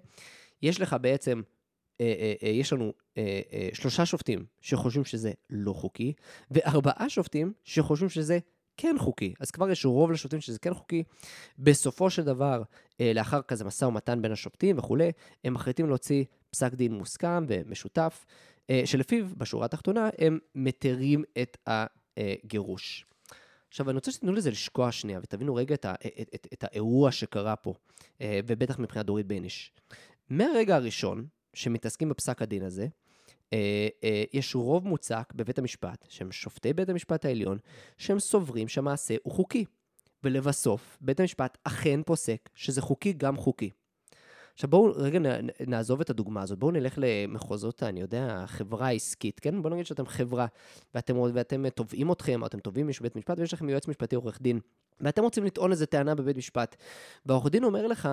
יש 0.63 0.81
לך 0.81 0.97
בעצם 1.01 1.43
אה, 2.01 2.15
אה, 2.19 2.35
אה, 2.43 2.49
יש 2.49 2.73
לנו 2.73 2.93
שלושה 3.73 4.07
שופטים 4.07 4.47
שחושבים 4.61 5.05
שזה 5.05 5.33
לא 5.51 5.73
חוקי, 5.73 6.13
וארבעה 6.51 7.09
שופטים 7.09 7.53
שחושבים 7.65 8.09
שזה 8.09 8.39
כן 8.77 8.97
חוקי. 8.99 9.35
אז 9.41 9.51
כבר 9.51 9.71
יש 9.71 9.85
רוב 9.85 10.13
לשופטים 10.13 10.41
שזה 10.41 10.59
כן 10.59 10.75
חוקי. 10.75 11.03
בסופו 11.59 12.11
של 12.11 12.25
דבר, 12.25 12.63
לאחר 13.01 13.43
כזה 13.43 13.65
משא 13.65 13.85
ומתן 13.85 14.23
בין 14.23 14.33
השופטים 14.33 14.79
וכולי, 14.79 15.13
הם 15.45 15.55
מחליטים 15.55 15.89
להוציא 15.89 16.25
פסק 16.51 16.75
דין 16.75 16.95
מוסכם 16.95 17.45
ומשותף, 17.49 18.25
שלפיו, 18.85 19.27
בשורה 19.37 19.65
התחתונה, 19.65 20.09
הם 20.19 20.39
מתירים 20.55 21.25
את 21.43 21.57
הגירוש. 22.17 23.07
עכשיו, 23.69 23.91
אני 23.91 23.95
רוצה 23.95 24.13
שתיתנו 24.13 24.33
לזה 24.33 24.51
לשקוע 24.51 24.93
שנייה, 24.93 25.21
ותבינו 25.23 25.55
רגע 25.55 25.75
את, 25.75 25.85
ה, 25.85 25.95
את, 25.95 26.31
את, 26.35 26.47
את 26.53 26.65
האירוע 26.65 27.13
שקרה 27.13 27.57
פה, 27.57 27.75
ובטח 28.21 28.79
מבחינת 28.79 29.07
דורית 29.07 29.27
בייניש. 29.27 29.73
מהרגע 30.31 30.77
הראשון, 30.77 31.27
שמתעסקים 31.55 32.09
בפסק 32.09 32.43
הדין 32.43 32.63
הזה, 32.63 32.87
אה, 33.53 33.89
אה, 34.05 34.25
יש 34.33 34.55
רוב 34.55 34.87
מוצק 34.87 35.33
בבית 35.37 35.59
המשפט, 35.59 36.07
שהם 36.09 36.33
שופטי 36.33 36.73
בית 36.73 36.89
המשפט 36.89 37.25
העליון, 37.25 37.59
שהם 37.99 38.19
סוברים 38.19 38.69
שהמעשה 38.69 39.15
הוא 39.23 39.33
חוקי. 39.33 39.65
ולבסוף, 40.25 40.99
בית 41.01 41.21
המשפט 41.21 41.59
אכן 41.65 42.01
פוסק 42.03 42.49
שזה 42.55 42.83
חוקי 42.83 43.13
גם 43.13 43.37
חוקי. 43.37 43.71
עכשיו 44.55 44.71
בואו 44.71 44.93
רגע 44.97 45.19
נעזוב 45.67 46.01
את 46.01 46.11
הדוגמה 46.11 46.43
הזאת, 46.43 46.59
בואו 46.59 46.71
נלך 46.71 46.95
למחוזות, 46.97 47.83
אני 47.83 48.01
יודע, 48.01 48.45
חברה 48.47 48.91
עסקית, 48.91 49.41
כן? 49.41 49.63
בואו 49.63 49.75
נגיד 49.75 49.87
שאתם 49.87 50.07
חברה, 50.07 50.47
ואתם, 50.95 51.17
ואתם 51.35 51.69
תובעים 51.69 52.13
אתכם, 52.13 52.43
או 52.43 52.47
אתם 52.47 52.59
תובעים 52.59 52.87
מישהו 52.87 53.03
בבית 53.03 53.17
משפט, 53.17 53.39
ויש 53.39 53.53
לכם 53.53 53.69
יועץ 53.69 53.89
משפטי 53.89 54.17
עורך 54.17 54.43
דין, 54.43 54.61
ואתם 55.01 55.23
רוצים 55.23 55.45
לטעון 55.45 55.71
איזה 55.71 55.87
טענה 55.87 56.15
בבית 56.15 56.37
משפט, 56.37 56.77
והעורך 57.27 57.51
דין 57.51 57.65
אומר 57.65 57.87
לך, 57.87 58.09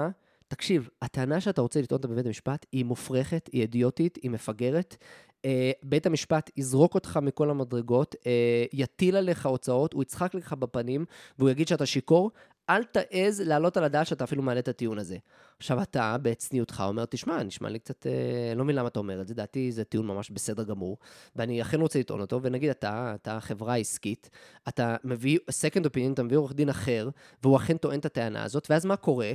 תקשיב, 0.48 0.90
הטענה 1.02 1.42
שאתה 1.42 1.62
רוצה 1.62 1.82
לטעון 1.82 1.98
אותה 1.98 2.08
בבית 2.08 2.25
המשפט 2.25 2.66
היא 2.72 2.86
מופרכת, 2.86 3.50
היא 3.52 3.62
אידיוטית, 3.62 4.18
היא 4.22 4.32
מפגרת. 4.32 4.98
אה, 5.46 5.72
בית 5.84 6.06
המשפט 6.06 6.52
יזרוק 6.58 6.96
אותך 6.96 7.20
מכל 7.22 7.50
המדרגות, 7.50 8.16
אה, 8.25 8.66
יטיל 8.74 9.16
עליך 9.16 9.46
הוצאות, 9.46 9.94
הוא 9.94 10.04
יצחק 10.04 10.36
לך 10.36 10.54
בפנים, 10.54 11.06
והוא 11.40 11.50
יגיד 11.50 11.68
שאתה 11.68 11.86
שיכור, 11.86 12.32
אל 12.70 12.84
תעז 12.84 13.42
להעלות 13.42 13.78
על 13.78 13.84
הדעת 13.84 14.08
שאתה 14.08 14.24
אפילו 14.24 14.44
מעלה 14.44 14.60
את 14.60 14.68
הטיעון 14.68 15.00
הזה. 15.00 15.18
עכשיו 15.60 15.82
אתה, 15.82 16.16
בצניעותך, 16.22 16.84
אומר, 16.88 17.06
תשמע, 17.06 17.44
נשמע 17.44 17.70
לי 17.70 17.80
קצת, 17.80 18.08
אה, 18.08 18.56
לא 18.56 18.64
מבין 18.64 18.75
למה 18.75 18.88
אתה 18.88 19.00
אומר 19.00 19.22
את 19.22 19.28
זה, 19.28 19.34
דעתי 19.34 19.72
זה 19.72 19.84
טיעון 19.84 20.08
ממש 20.08 20.30
בסדר 20.30 20.64
גמור, 20.64 20.98
ואני 21.36 21.62
אכן 21.62 21.82
רוצה 21.82 22.00
לטעון 22.00 22.22
אותו, 22.22 22.40
ונגיד 22.44 22.70
אתה, 22.70 23.16
אתה 23.22 23.40
חברה 23.40 23.75
עסקית, 23.75 24.30
אתה 24.68 24.96
מביא 25.04 25.38
second 25.50 25.84
opinion, 25.86 26.14
אתה 26.14 26.24
מביא 26.24 26.38
עורך 26.38 26.54
דין 26.54 26.70
אחר, 26.70 27.10
והוא 27.44 27.58
אכן 27.58 27.78
טוען 27.78 28.00
את 28.00 28.06
הטענה 28.06 28.44
הזאת, 28.44 28.68
ואז 28.70 28.86
מה 28.86 28.96
קורה? 28.96 29.32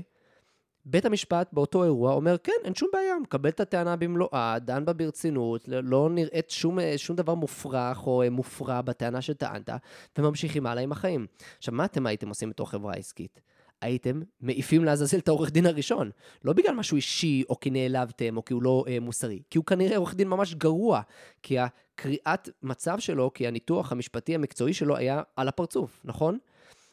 בית 0.85 1.05
המשפט 1.05 1.49
באותו 1.53 1.85
אירוע 1.85 2.13
אומר, 2.13 2.37
כן, 2.39 2.53
אין 2.65 2.75
שום 2.75 2.89
בעיה, 2.93 3.15
מקבל 3.23 3.49
את 3.49 3.61
הטענה 3.61 3.97
במלואה, 3.97 4.59
דן 4.59 4.85
בה 4.85 4.93
ברצינות, 4.93 5.65
לא 5.67 6.11
נראית 6.11 6.51
שום, 6.51 6.79
שום 6.97 7.17
דבר 7.17 7.35
מופרך 7.35 8.07
או 8.07 8.23
מופרע 8.31 8.81
בטענה 8.81 9.23
שטענת, 9.23 9.71
וממשיכים 10.19 10.67
הלאה 10.67 10.83
עם 10.83 10.93
החיים. 10.93 11.27
עכשיו, 11.59 11.75
מה 11.75 11.85
אתם 11.85 12.07
הייתם 12.07 12.29
עושים 12.29 12.51
בתור 12.51 12.71
חברה 12.71 12.95
עסקית? 12.95 13.41
הייתם 13.81 14.21
מעיפים 14.41 14.85
לעזאזל 14.85 15.19
את 15.19 15.29
העורך 15.29 15.51
דין 15.51 15.67
הראשון. 15.67 16.11
לא 16.45 16.53
בגלל 16.53 16.75
משהו 16.75 16.97
אישי, 16.97 17.43
או 17.49 17.61
כי 17.61 17.71
נעלבתם, 17.71 18.37
או 18.37 18.45
כי 18.45 18.55
הוא 18.55 18.63
לא 18.63 18.85
אה, 18.89 19.01
מוסרי. 19.01 19.43
כי 19.51 19.59
הוא 19.59 19.65
כנראה 19.65 19.97
עורך 19.97 20.15
דין 20.15 20.29
ממש 20.29 20.55
גרוע. 20.55 21.01
כי 21.43 21.57
הקריאת 21.59 22.49
מצב 22.63 22.99
שלו, 22.99 23.31
כי 23.35 23.47
הניתוח 23.47 23.93
המשפטי 23.93 24.35
המקצועי 24.35 24.75
שלו 24.75 24.97
היה 24.97 25.23
על 25.37 25.49
הפרצוף, 25.49 26.01
נכון? 26.05 26.39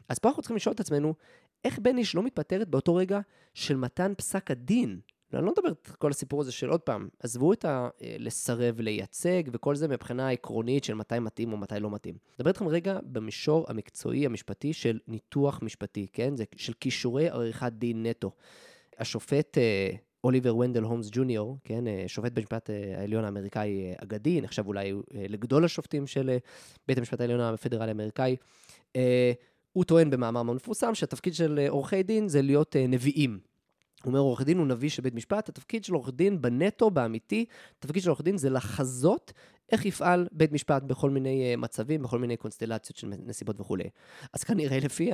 אז 0.10 0.20
פה 0.20 0.30
אנחנו 0.30 0.42
צריכים 0.42 0.58
לשאול 0.58 0.74
את 0.74 0.80
עצמנו, 0.80 1.14
איך 1.66 1.80
בניש 1.80 2.16
לא 2.16 2.24
מתפטרת 2.24 2.68
באותו 2.68 2.96
רגע 2.96 3.20
של 3.54 3.76
מתן 3.76 4.14
פסק 4.18 4.52
הדין? 4.52 5.00
אני 5.34 5.46
לא 5.46 5.52
מדבר 5.52 5.72
את 5.72 5.88
כל 5.98 6.12
הסיפור 6.12 6.42
הזה 6.42 6.52
של 6.52 6.70
עוד 6.70 6.82
פעם, 6.82 7.10
עזבו 7.20 7.54
את 7.54 7.66
ה... 7.66 7.90
אה, 8.02 8.16
לייצג 8.78 9.44
וכל 9.52 9.76
זה 9.76 9.88
מבחינה 9.88 10.30
עקרונית 10.30 10.84
של 10.84 10.94
מתי 10.94 11.20
מתאים 11.20 11.52
או 11.52 11.58
מתי 11.58 11.80
לא 11.80 11.90
מתאים. 11.90 12.16
נדבר 12.36 12.50
איתכם 12.50 12.68
רגע 12.68 13.00
במישור 13.04 13.66
המקצועי 13.68 14.26
המשפטי 14.26 14.74
של 14.74 15.00
ניתוח 15.08 15.60
משפטי, 15.62 16.08
כן? 16.14 16.36
זה 16.36 16.44
של 16.56 16.74
כישורי 16.74 17.30
עריכת 17.30 17.72
דין 17.72 18.06
נטו. 18.06 18.32
השופט 18.98 19.58
אה, 19.58 19.90
אוליבר 20.24 20.58
ונדל 20.58 20.84
הומס 20.84 21.10
ג'וניור, 21.12 21.58
כן? 21.64 21.88
אה, 21.88 22.04
שופט 22.08 22.32
בית 22.32 22.38
המשפט 22.44 22.70
העליון 22.98 23.24
האמריקאי 23.24 23.94
אגדי, 23.98 24.42
נחשב 24.42 24.68
אולי 24.68 24.94
לגדול 25.14 25.66
השופטים 25.66 26.08
של 26.08 26.38
בית 26.88 26.98
המשפט 26.98 27.22
העליון 27.22 27.40
הפדרלי 27.40 27.88
האמריקאי. 27.88 28.36
הוא 29.78 29.84
טוען 29.84 30.10
במאמר 30.10 30.44
מאוד 30.44 30.56
מפורסם 30.56 30.96
שהתפקיד 30.96 31.34
של 31.34 31.60
אה, 31.60 31.70
עורכי 31.70 32.04
דין 32.04 32.28
זה 32.28 32.42
להיות 32.42 32.76
uh, 32.76 32.80
נביאים. 32.88 33.40
הוא 34.04 34.10
אומר, 34.10 34.20
עורך 34.20 34.42
דין 34.42 34.58
הוא 34.58 34.68
נביא 34.68 34.90
של 34.90 35.02
בית 35.02 35.16
משפט, 35.16 35.50
התפקיד 35.50 35.84
של 35.84 35.94
עורך 35.94 36.10
דין 36.14 36.42
בנטו, 36.42 36.90
באמיתי, 36.90 37.46
התפקיד 37.80 38.04
של 38.04 38.10
עורך 38.10 38.22
דין 38.22 38.38
זה 38.38 38.50
לחזות 38.50 39.34
איך 39.72 39.86
יפעל 39.86 40.28
בית 40.32 40.52
משפט 40.52 40.84
בכל 40.84 41.10
מיני 41.10 41.54
uh, 41.54 41.58
מצבים, 41.58 42.04
בכל 42.04 42.20
מיני 42.20 42.38
קונסטלציות 42.38 42.98
של 42.98 43.14
נסיבות 43.26 43.62
וכולי. 43.62 43.90
אז 44.34 44.44
כנראה 44.44 44.80
לפי 44.80 45.12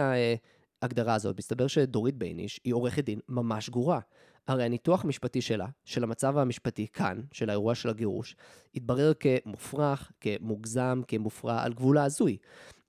ההגדרה 0.82 1.13
הזאת, 1.13 1.38
מסתבר 1.38 1.67
שדורית 1.67 2.15
בייניש 2.15 2.60
היא 2.63 2.74
עורכת 2.74 3.03
דין 3.03 3.20
ממש 3.29 3.70
גרועה. 3.70 4.00
הרי 4.48 4.63
הניתוח 4.63 5.05
המשפטי 5.05 5.41
שלה, 5.41 5.67
של 5.86 6.03
המצב 6.03 6.38
המשפטי 6.38 6.88
כאן, 6.93 7.22
של 7.32 7.50
האירוע 7.50 7.75
של 7.75 7.89
הגירוש, 7.89 8.36
התברר 8.75 9.12
כמופרך, 9.13 10.12
כמוגזם, 10.22 11.01
כמופרע, 11.08 11.63
על 11.63 11.74
גבול 11.74 11.98
ההזוי. 11.98 12.38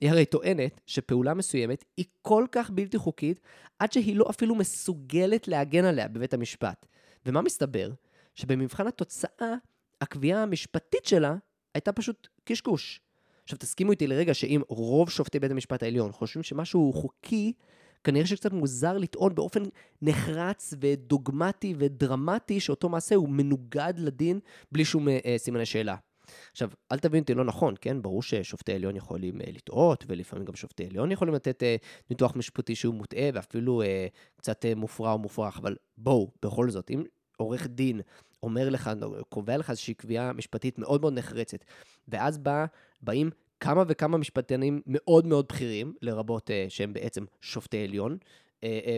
היא 0.04 0.11
הרי 0.11 0.25
טוענת 0.25 0.80
שפעולה 0.87 1.34
מסוימת 1.34 1.84
היא 1.96 2.04
כל 2.23 2.46
כך 2.52 2.70
בלתי 2.70 2.99
חוקית, 2.99 3.40
עד 3.78 3.92
שהיא 3.92 4.16
לא 4.16 4.26
אפילו 4.30 4.54
מסוגלת 4.54 5.49
להגן 5.49 5.84
עליה 5.84 6.08
בבית 6.08 6.34
המשפט. 6.34 6.87
ומה 7.26 7.42
מסתבר? 7.42 7.90
שבמבחן 8.34 8.87
התוצאה, 8.87 9.54
הקביעה 10.00 10.42
המשפטית 10.42 11.04
שלה 11.04 11.37
הייתה 11.75 11.92
פשוט 11.92 12.28
קשקוש. 12.44 13.00
עכשיו 13.42 13.58
תסכימו 13.58 13.90
איתי 13.90 14.06
לרגע 14.06 14.34
שאם 14.34 14.62
רוב 14.68 15.11
שופטי 15.11 15.40
בית 15.40 15.50
המשפט 15.50 15.82
העליון 15.82 16.12
חושבים 16.12 16.42
שמשהו 16.42 16.80
הוא 16.80 16.94
חוקי, 16.94 17.52
כנראה 18.04 18.26
שקצת 18.26 18.52
מוזר 18.52 18.99
לטעון 18.99 19.34
באופן 19.34 19.62
נחרץ 20.02 20.75
ודוגמטי 20.80 21.75
ודרמטי 21.78 22.61
שאותו 22.61 22.88
מעשה 22.88 23.14
הוא 23.14 23.28
מנוגד 23.28 23.94
לדין 23.96 24.40
בלי 24.73 24.84
שום 24.84 25.08
אה, 25.08 25.34
סימני 25.37 25.66
שאלה. 25.66 25.96
עכשיו, 26.52 26.71
אל 26.93 26.99
תבין 26.99 27.23
אותי 27.23 27.35
לא 27.35 27.45
נכון, 27.45 27.75
כן? 27.81 28.02
ברור 28.02 28.23
ששופטי 28.23 28.73
עליון 28.73 28.97
יכולים 28.97 29.40
uh, 29.40 29.45
לטעות, 29.47 30.04
ולפעמים 30.09 30.45
גם 30.45 30.54
שופטי 30.54 30.87
עליון 30.87 31.12
יכולים 31.12 31.35
לתת 31.35 31.62
uh, 31.62 31.85
ניתוח 32.11 32.37
משפטי 32.37 32.75
שהוא 32.75 32.95
מוטעה, 32.95 33.28
ואפילו 33.35 33.83
uh, 33.83 33.87
קצת 34.37 34.64
מופרע 34.76 35.12
או 35.12 35.19
מופרך, 35.19 35.59
אבל 35.59 35.76
בואו, 35.99 36.31
בכל 36.43 36.71
זאת, 36.71 36.90
אם 36.90 37.02
עורך 37.37 37.66
דין 37.66 38.00
אומר 38.43 38.69
לך, 38.69 38.90
קובע 39.28 39.57
לך 39.57 39.71
איזושהי 39.71 39.95
קביעה 39.95 40.33
משפטית 40.33 40.78
מאוד 40.78 41.00
מאוד 41.00 41.12
נחרצת, 41.12 41.64
ואז 42.09 42.38
בא, 42.38 42.66
באים 43.02 43.31
כמה 43.61 43.83
וכמה 43.88 44.19
משפטנים 44.19 44.81
מאוד 44.87 45.26
מאוד 45.26 45.47
בכירים, 45.49 45.95
לרבות 46.02 46.50
uh, 46.50 46.52
שהם 46.69 46.93
בעצם 46.93 47.25
שופטי 47.40 47.85
עליון, 47.85 48.19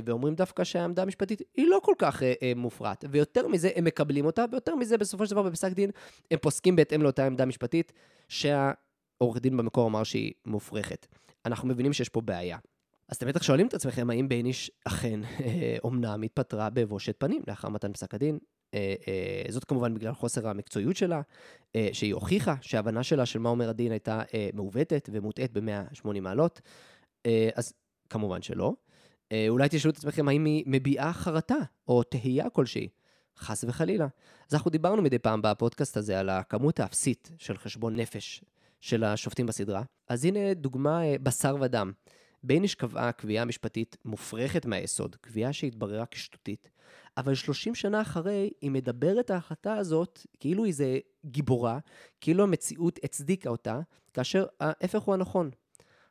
ואומרים 0.05 0.35
דווקא 0.35 0.65
שהעמדה 0.65 1.03
המשפטית 1.03 1.43
היא 1.55 1.67
לא 1.69 1.81
כל 1.83 1.95
כך 1.99 2.23
uh, 2.23 2.25
מופרעת. 2.57 3.05
ויותר 3.11 3.49
מזה, 3.49 3.71
הם 3.77 3.85
מקבלים 3.85 4.27
אותה, 4.27 4.45
ויותר 4.53 4.75
מזה, 4.75 4.99
בסופו 4.99 5.27
של 5.27 5.31
דבר, 5.31 5.43
בפסק 5.43 5.73
דין, 5.73 5.91
הם 6.31 6.39
פוסקים 6.39 6.77
בהתאם 6.77 7.03
לאותה 7.03 7.27
עמדה 7.27 7.45
משפטית, 7.45 7.93
שהעורך 8.29 9.41
דין 9.41 9.57
במקור 9.57 9.89
אמר 9.89 10.05
שהיא 10.05 10.33
מופרכת. 10.47 11.07
אנחנו 11.47 11.69
מבינים 11.69 11.93
שיש 11.93 12.09
פה 12.09 12.21
בעיה. 12.21 12.59
אז 13.09 13.17
אתם 13.17 13.27
בטח 13.27 13.43
שואלים 13.43 13.67
את 13.67 13.75
עצמכם, 13.75 14.11
האם 14.11 14.29
בייניש 14.29 14.71
אכן 14.85 15.21
אומנם 15.85 16.23
התפטרה 16.23 16.71
בבושת 16.71 17.15
פנים 17.19 17.43
לאחר 17.49 17.69
מתן 17.69 17.93
פסק 17.93 18.15
הדין? 18.15 18.39
אה, 18.75 18.95
אה, 19.09 19.53
זאת 19.53 19.65
כמובן 19.65 19.95
בגלל 19.95 20.15
חוסר 20.15 20.49
המקצועיות 20.49 20.97
שלה, 20.97 21.21
אה, 21.77 21.89
שהיא 21.93 22.15
הוכיחה 22.15 22.55
שההבנה 22.61 23.03
שלה 23.03 23.27
של 23.27 23.39
מה 23.39 23.49
אומר 23.49 23.69
הדין 23.69 23.93
הייתה 23.93 24.23
מעוותת 24.53 25.09
ומוטעית 25.13 25.53
ב-180 25.53 26.21
מעלות, 26.21 26.61
אז 27.55 27.73
כמובן 28.09 28.43
שלא. 28.43 28.75
אולי 29.49 29.69
תשאלו 29.71 29.93
את 29.93 29.97
עצמכם 29.97 30.29
האם 30.29 30.45
היא 30.45 30.65
מביעה 30.67 31.13
חרטה 31.13 31.57
או 31.89 32.03
תהייה 32.03 32.51
כלשהי. 32.51 32.89
חס 33.39 33.65
וחלילה. 33.69 34.07
אז 34.49 34.55
אנחנו 34.55 34.71
דיברנו 34.71 35.03
מדי 35.03 35.19
פעם 35.19 35.43
בפודקאסט 35.43 35.97
הזה 35.97 36.21
על 36.21 36.29
הכמות 36.29 36.81
האפסית 36.81 37.33
של 37.39 37.59
חשבון 37.59 37.97
נפש 37.97 38.45
של 38.81 39.05
השופטים 39.05 39.47
בסדרה. 39.47 39.83
אז 40.09 40.25
הנה 40.25 40.55
דוגמה 40.55 41.01
בשר 41.23 41.57
ודם. 41.61 41.93
בייניש 42.43 42.75
קבעה 42.75 43.13
קביעה 43.13 43.45
משפטית 43.45 43.97
מופרכת 44.05 44.67
מהיסוד, 44.67 45.17
קביעה 45.21 45.53
שהתבררה 45.53 46.07
כשטותית, 46.07 46.71
אבל 47.17 47.35
30 47.35 47.75
שנה 47.75 48.01
אחרי, 48.01 48.51
היא 48.61 48.71
מדברת 48.71 49.31
ההחלטה 49.31 49.75
הזאת 49.75 50.27
כאילו 50.41 50.65
היא 50.65 50.71
איזה 50.71 50.99
גיבורה, 51.27 51.79
כאילו 52.21 52.43
המציאות 52.43 52.99
הצדיקה 53.05 53.51
אותה, 53.51 53.81
כאשר 54.15 54.47
ההפך 54.61 55.01
הוא 55.01 55.15
הנכון. 55.15 55.51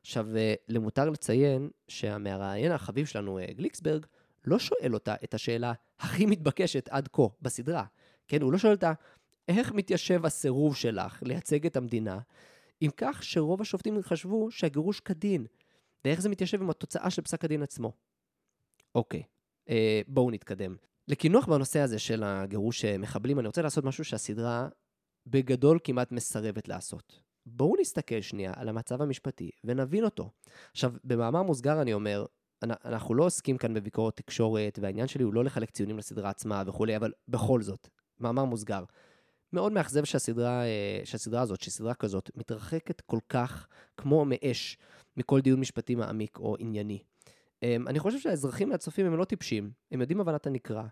עכשיו, 0.05 0.37
אה, 0.37 0.53
למותר 0.67 1.09
לציין 1.09 1.69
שהמראיין 1.87 2.71
החביב 2.71 3.05
שלנו, 3.05 3.39
אה, 3.39 3.45
גליקסברג, 3.53 4.05
לא 4.45 4.59
שואל 4.59 4.93
אותה 4.93 5.15
את 5.23 5.33
השאלה 5.33 5.73
הכי 5.99 6.25
מתבקשת 6.25 6.89
עד 6.89 7.07
כה 7.07 7.23
בסדרה. 7.41 7.85
כן, 8.27 8.41
הוא 8.41 8.51
לא 8.51 8.57
שואל 8.57 8.73
אותה, 8.73 8.93
איך 9.47 9.71
מתיישב 9.71 10.25
הסירוב 10.25 10.75
שלך 10.75 11.23
לייצג 11.25 11.65
את 11.65 11.75
המדינה, 11.75 12.19
עם 12.81 12.91
כך 12.97 13.23
שרוב 13.23 13.61
השופטים 13.61 14.01
חשבו 14.01 14.51
שהגירוש 14.51 14.99
כדין, 14.99 15.45
ואיך 16.05 16.21
זה 16.21 16.29
מתיישב 16.29 16.61
עם 16.61 16.69
התוצאה 16.69 17.09
של 17.09 17.21
פסק 17.21 17.45
הדין 17.45 17.63
עצמו. 17.63 17.91
אוקיי, 18.95 19.23
אה, 19.69 20.01
בואו 20.07 20.31
נתקדם. 20.31 20.75
לקינוח 21.07 21.45
בנושא 21.45 21.79
הזה 21.79 21.99
של 21.99 22.23
הגירוש 22.23 22.85
אה, 22.85 22.97
מחבלים, 22.97 23.39
אני 23.39 23.47
רוצה 23.47 23.61
לעשות 23.61 23.83
משהו 23.83 24.03
שהסדרה 24.03 24.67
בגדול 25.27 25.79
כמעט 25.83 26.11
מסרבת 26.11 26.67
לעשות. 26.67 27.24
בואו 27.45 27.75
נסתכל 27.79 28.21
שנייה 28.21 28.53
על 28.55 28.69
המצב 28.69 29.01
המשפטי 29.01 29.49
ונבין 29.63 30.03
אותו. 30.03 30.29
עכשיו, 30.71 30.93
במאמר 31.03 31.43
מוסגר 31.43 31.81
אני 31.81 31.93
אומר, 31.93 32.25
אנחנו 32.63 33.15
לא 33.15 33.25
עוסקים 33.25 33.57
כאן 33.57 33.73
בביקורת 33.73 34.17
תקשורת, 34.17 34.79
והעניין 34.81 35.07
שלי 35.07 35.23
הוא 35.23 35.33
לא 35.33 35.43
לחלק 35.43 35.69
ציונים 35.71 35.97
לסדרה 35.97 36.29
עצמה 36.29 36.63
וכולי, 36.65 36.97
אבל 36.97 37.11
בכל 37.27 37.61
זאת, 37.61 37.87
מאמר 38.19 38.45
מוסגר. 38.45 38.83
מאוד 39.53 39.71
מאכזב 39.71 40.03
שהסדרה, 40.03 40.63
אה, 40.63 41.01
שהסדרה 41.03 41.41
הזאת, 41.41 41.61
שסדרה 41.61 41.93
כזאת, 41.93 42.31
מתרחקת 42.35 43.01
כל 43.01 43.19
כך 43.29 43.67
כמו 43.97 44.25
מאש 44.25 44.77
מכל 45.17 45.41
דיון 45.41 45.59
משפטי 45.59 45.95
מעמיק 45.95 46.39
או 46.39 46.55
ענייני. 46.59 46.99
אמ, 47.63 47.87
אני 47.87 47.99
חושב 47.99 48.19
שהאזרחים 48.19 48.71
והצופים 48.71 49.05
הם 49.05 49.17
לא 49.17 49.25
טיפשים, 49.25 49.71
הם 49.91 50.01
יודעים 50.01 50.19
הבנת 50.21 50.47
הנקרא. 50.47 50.83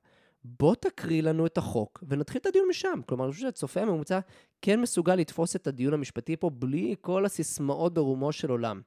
בוא 0.46 0.76
תקריא 0.76 1.22
לנו 1.22 1.46
את 1.46 1.58
החוק 1.58 2.04
ונתחיל 2.08 2.42
את 2.42 2.46
הדיון 2.46 2.68
משם. 2.70 3.00
כלומר, 3.06 3.26
אני 3.26 3.32
חושב 3.32 3.44
שהצופה 3.44 3.82
הממוצע 3.82 4.20
כן 4.62 4.82
מסוגל 4.82 5.16
לתפוס 5.16 5.56
את 5.56 5.68
הדיון 5.68 5.94
המשפטי 5.94 6.38
פה 6.38 6.50
בלי 6.50 6.96
כל 7.02 7.26
הסיסמאות 7.26 7.94
ברומו 7.94 8.32
של 8.32 8.50
עולם. 8.50 8.82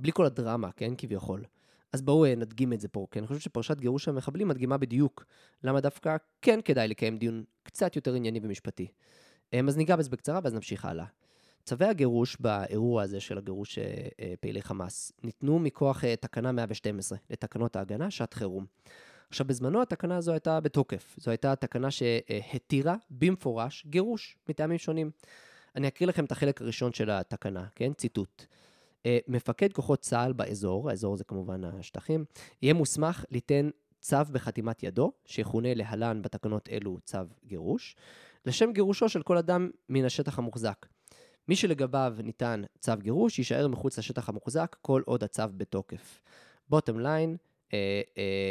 בלי 0.00 0.12
כל 0.12 0.26
הדרמה, 0.26 0.72
כן, 0.72 0.92
כביכול. 0.98 1.44
אז 1.92 2.02
בואו 2.02 2.24
אה, 2.24 2.34
נדגים 2.34 2.72
את 2.72 2.80
זה 2.80 2.88
פה, 2.88 3.06
כי 3.10 3.18
אני 3.18 3.26
חושב 3.26 3.40
שפרשת 3.40 3.80
גירוש 3.80 4.08
המחבלים 4.08 4.48
מדגימה 4.48 4.78
בדיוק 4.78 5.24
למה 5.64 5.80
דווקא 5.80 6.16
כן 6.42 6.60
כדאי 6.64 6.88
לקיים 6.88 7.16
דיון 7.16 7.44
קצת 7.62 7.96
יותר 7.96 8.14
ענייני 8.14 8.40
ומשפטי. 8.42 8.86
אמ, 9.52 9.68
אז 9.68 9.76
ניגע 9.76 9.96
בזה 9.96 10.10
בקצרה 10.10 10.40
ואז 10.42 10.54
נמשיך 10.54 10.84
הלאה. 10.84 11.04
צווי 11.64 11.86
הגירוש 11.86 12.36
באירוע 12.40 13.02
הזה 13.02 13.20
של 13.20 13.38
הגירוש 13.38 13.78
אה, 13.78 13.84
אה, 14.20 14.34
פעילי 14.40 14.62
חמאס 14.62 15.12
ניתנו 15.22 15.58
מכוח 15.58 16.04
תקנה 16.20 16.52
112 16.52 17.18
לתקנות 17.30 17.76
ההגנה, 17.76 18.10
שעת 18.10 18.34
חירום. 18.34 18.66
עכשיו, 19.32 19.46
בזמנו 19.46 19.82
התקנה 19.82 20.16
הזו 20.16 20.32
הייתה 20.32 20.60
בתוקף. 20.60 21.16
זו 21.18 21.30
הייתה 21.30 21.56
תקנה 21.56 21.90
שהתירה 21.90 22.96
במפורש 23.10 23.86
גירוש 23.86 24.36
מטעמים 24.48 24.78
שונים. 24.78 25.10
אני 25.76 25.88
אקריא 25.88 26.08
לכם 26.08 26.24
את 26.24 26.32
החלק 26.32 26.62
הראשון 26.62 26.92
של 26.92 27.10
התקנה, 27.10 27.66
כן? 27.74 27.92
ציטוט. 27.92 28.44
אה, 29.06 29.18
מפקד 29.28 29.72
כוחות 29.72 30.00
צה"ל 30.00 30.32
באזור, 30.32 30.90
האזור 30.90 31.16
זה 31.16 31.24
כמובן 31.24 31.64
השטחים, 31.64 32.24
יהיה 32.62 32.74
מוסמך 32.74 33.24
ליתן 33.30 33.70
צו 34.00 34.16
בחתימת 34.32 34.82
ידו, 34.82 35.12
שיכונה 35.24 35.74
להלן 35.74 36.22
בתקנות 36.22 36.68
אלו 36.68 36.98
צו 37.04 37.18
גירוש, 37.46 37.96
לשם 38.46 38.72
גירושו 38.72 39.08
של 39.08 39.22
כל 39.22 39.38
אדם 39.38 39.70
מן 39.88 40.04
השטח 40.04 40.38
המוחזק. 40.38 40.86
מי 41.48 41.56
שלגביו 41.56 42.14
ניתן 42.22 42.62
צו 42.78 42.92
גירוש, 42.98 43.38
יישאר 43.38 43.68
מחוץ 43.68 43.98
לשטח 43.98 44.28
המוחזק 44.28 44.76
כל 44.82 45.02
עוד 45.06 45.24
הצו 45.24 45.42
בתוקף. 45.56 46.20
בוטם 46.68 46.98
ליין, 46.98 47.36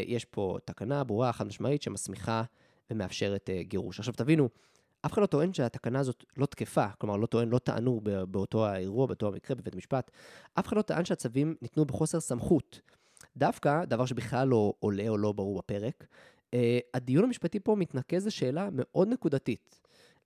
יש 0.07 0.25
פה 0.25 0.57
תקנה 0.65 1.03
ברורה, 1.03 1.33
חד 1.33 1.47
משמעית, 1.47 1.81
שמסמיכה 1.81 2.43
ומאפשרת 2.91 3.49
אה, 3.49 3.63
גירוש. 3.63 3.99
עכשיו 3.99 4.13
תבינו, 4.13 4.49
אף 5.01 5.13
אחד 5.13 5.21
לא 5.21 5.27
טוען 5.27 5.53
שהתקנה 5.53 5.99
הזאת 5.99 6.23
לא 6.37 6.45
תקפה, 6.45 6.87
כלומר 6.97 7.17
לא 7.17 7.25
טוען, 7.25 7.49
לא 7.49 7.59
טענו 7.59 8.01
באותו 8.27 8.65
האירוע, 8.65 9.05
באותו 9.07 9.27
המקרה 9.27 9.55
בבית 9.55 9.73
המשפט, 9.73 10.11
אף 10.59 10.67
אחד 10.67 10.77
לא 10.77 10.81
טען 10.81 11.05
שהצווים 11.05 11.55
ניתנו 11.61 11.85
בחוסר 11.85 12.19
סמכות. 12.19 12.81
דווקא, 13.37 13.85
דבר 13.85 14.05
שבכלל 14.05 14.47
לא 14.47 14.73
עולה 14.79 15.09
או 15.09 15.17
לא 15.17 15.31
ברור 15.31 15.57
בפרק, 15.57 16.05
אה, 16.53 16.79
הדיון 16.93 17.23
המשפטי 17.23 17.59
פה 17.59 17.75
מתנקז 17.75 18.27
לשאלה 18.27 18.69
מאוד 18.71 19.07
נקודתית. 19.07 19.79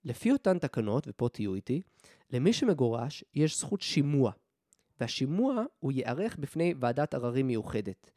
לפי 0.04 0.32
אותן 0.32 0.58
תקנות, 0.58 1.04
ופה 1.08 1.28
תהיו 1.32 1.54
איתי, 1.54 1.82
למי 2.30 2.52
שמגורש 2.52 3.24
יש 3.34 3.58
זכות 3.58 3.82
שימוע, 3.82 4.32
והשימוע 5.00 5.62
הוא 5.78 5.92
ייערך 5.92 6.36
בפני 6.36 6.74
ועדת 6.80 7.14
עררים 7.14 7.46
מיוחדת. 7.46 8.10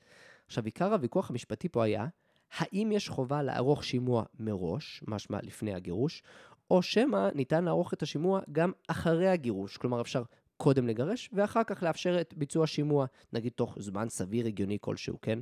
עכשיו, 0.50 0.66
עיקר 0.66 0.94
הוויכוח 0.94 1.30
המשפטי 1.30 1.70
פה 1.70 1.84
היה, 1.84 2.08
האם 2.52 2.92
יש 2.92 3.10
חובה 3.10 3.44
לערוך 3.44 3.84
שימוע 3.84 4.24
מראש, 4.40 5.04
משמע 5.08 5.40
לפני 5.44 5.74
הגירוש, 5.74 6.24
או 6.72 6.82
שמא 6.82 7.30
ניתן 7.36 7.64
לערוך 7.64 7.94
את 7.94 8.02
השימוע 8.02 8.42
גם 8.52 8.72
אחרי 8.88 9.28
הגירוש, 9.28 9.78
כלומר 9.78 10.02
אפשר 10.02 10.24
קודם 10.58 10.88
לגרש 10.88 11.30
ואחר 11.34 11.64
כך 11.64 11.84
לאפשר 11.84 12.22
את 12.22 12.34
ביצוע 12.38 12.64
השימוע, 12.64 13.06
נגיד 13.34 13.52
תוך 13.56 13.78
זמן 13.80 14.10
סביר 14.10 14.46
הגיוני 14.46 14.78
כלשהו, 14.82 15.22
כן? 15.22 15.40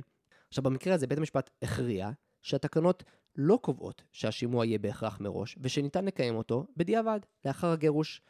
עכשיו 0.48 0.64
במקרה 0.64 0.94
הזה 0.94 1.06
בית 1.06 1.18
המשפט 1.18 1.50
הכריע 1.62 2.10
שהתקנות 2.42 3.04
לא 3.36 3.58
קובעות 3.62 4.02
שהשימוע 4.12 4.66
יהיה 4.66 4.78
בהכרח 4.78 5.20
מראש, 5.20 5.56
ושניתן 5.60 6.04
לקיים 6.04 6.36
אותו 6.36 6.66
בדיעבד, 6.76 7.20
לאחר 7.44 7.66
הגירוש. 7.66 8.22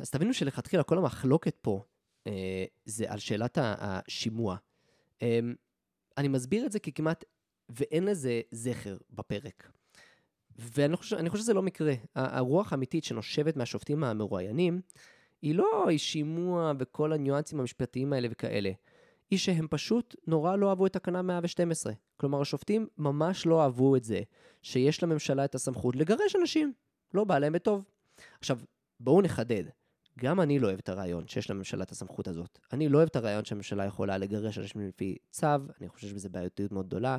אז 0.00 0.10
תבינו 0.10 0.34
שלכתחילה 0.34 0.82
כל 0.82 0.98
המחלוקת 0.98 1.56
פה 1.60 1.82
אה, 2.26 2.64
זה 2.84 3.12
על 3.12 3.18
שאלת 3.18 3.58
השימוע. 3.60 4.56
אה, 5.22 5.40
אני 6.18 6.28
מסביר 6.28 6.66
את 6.66 6.72
זה 6.72 6.78
כי 6.78 6.92
כמעט 6.92 7.24
ואין 7.68 8.04
לזה 8.04 8.40
זכר 8.50 8.96
בפרק. 9.10 9.72
ואני 10.58 10.96
חושב, 10.96 11.28
חושב 11.28 11.42
שזה 11.42 11.54
לא 11.54 11.62
מקרה. 11.62 11.94
הרוח 12.14 12.72
האמיתית 12.72 13.04
שנושבת 13.04 13.56
מהשופטים 13.56 14.04
המרואיינים, 14.04 14.80
היא 15.42 15.54
לא 15.54 15.86
שימוע 15.96 16.72
וכל 16.78 17.12
הניואנסים 17.12 17.60
המשפטיים 17.60 18.12
האלה 18.12 18.28
וכאלה. 18.30 18.70
היא 19.30 19.38
שהם 19.38 19.66
פשוט 19.70 20.16
נורא 20.26 20.56
לא 20.56 20.70
אהבו 20.70 20.86
את 20.86 20.92
תקנה 20.92 21.22
112. 21.22 21.92
כלומר, 22.16 22.40
השופטים 22.40 22.86
ממש 22.98 23.46
לא 23.46 23.62
אהבו 23.62 23.96
את 23.96 24.04
זה 24.04 24.20
שיש 24.62 25.02
לממשלה 25.02 25.44
את 25.44 25.54
הסמכות 25.54 25.96
לגרש 25.96 26.36
אנשים. 26.36 26.72
לא 27.14 27.24
בא 27.24 27.38
להם 27.38 27.52
בטוב. 27.52 27.84
עכשיו, 28.40 28.58
בואו 29.00 29.22
נחדד. 29.22 29.64
גם 30.20 30.40
אני 30.40 30.58
לא 30.58 30.66
אוהב 30.66 30.78
את 30.78 30.88
הרעיון 30.88 31.28
שיש 31.28 31.50
לממשלה 31.50 31.82
את 31.82 31.90
הסמכות 31.90 32.28
הזאת. 32.28 32.58
אני 32.72 32.88
לא 32.88 32.98
אוהב 32.98 33.08
את 33.10 33.16
הרעיון 33.16 33.44
שהממשלה 33.44 33.84
יכולה 33.84 34.18
לגרש 34.18 34.58
אנשים 34.58 34.88
לפי 34.88 35.16
צו, 35.30 35.46
אני 35.80 35.88
חושב 35.88 36.08
שבזה 36.08 36.28
בעייתיות 36.28 36.72
מאוד 36.72 36.86
גדולה. 36.86 37.18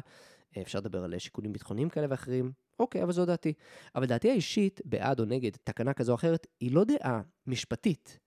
אפשר 0.61 0.79
לדבר 0.79 1.03
על 1.03 1.17
שיקולים 1.17 1.53
ביטחוניים 1.53 1.89
כאלה 1.89 2.07
ואחרים, 2.09 2.51
אוקיי, 2.79 3.03
אבל 3.03 3.11
זו 3.11 3.25
דעתי. 3.25 3.53
אבל 3.95 4.05
דעתי 4.05 4.29
האישית, 4.29 4.81
בעד 4.85 5.19
או 5.19 5.25
נגד 5.25 5.51
תקנה 5.63 5.93
כזו 5.93 6.11
או 6.11 6.15
אחרת, 6.15 6.47
היא 6.59 6.71
לא 6.71 6.83
דעה 6.83 7.21
משפטית. 7.47 8.19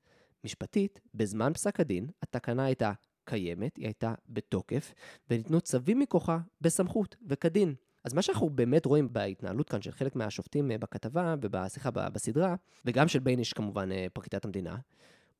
משפטית, 0.44 1.00
בזמן 1.14 1.52
פסק 1.52 1.80
הדין, 1.80 2.06
התקנה 2.22 2.64
הייתה 2.64 2.92
קיימת, 3.24 3.76
היא 3.76 3.86
הייתה 3.86 4.14
בתוקף, 4.28 4.94
וניתנו 5.30 5.60
צווים 5.60 5.98
מכוחה 5.98 6.38
בסמכות 6.60 7.16
וכדין. 7.28 7.74
אז 8.04 8.14
מה 8.14 8.22
שאנחנו 8.22 8.50
באמת 8.50 8.86
רואים 8.86 9.12
בהתנהלות 9.12 9.68
כאן 9.68 9.82
של 9.82 9.92
חלק 9.92 10.16
מהשופטים 10.16 10.70
אה, 10.70 10.78
בכתבה 10.78 11.34
ובשיחה 11.40 11.90
בסדרה, 11.90 12.54
וגם 12.84 13.08
של 13.08 13.18
בייניש 13.18 13.52
כמובן, 13.52 13.92
אה, 13.92 14.06
פרקליטת 14.12 14.44
המדינה, 14.44 14.76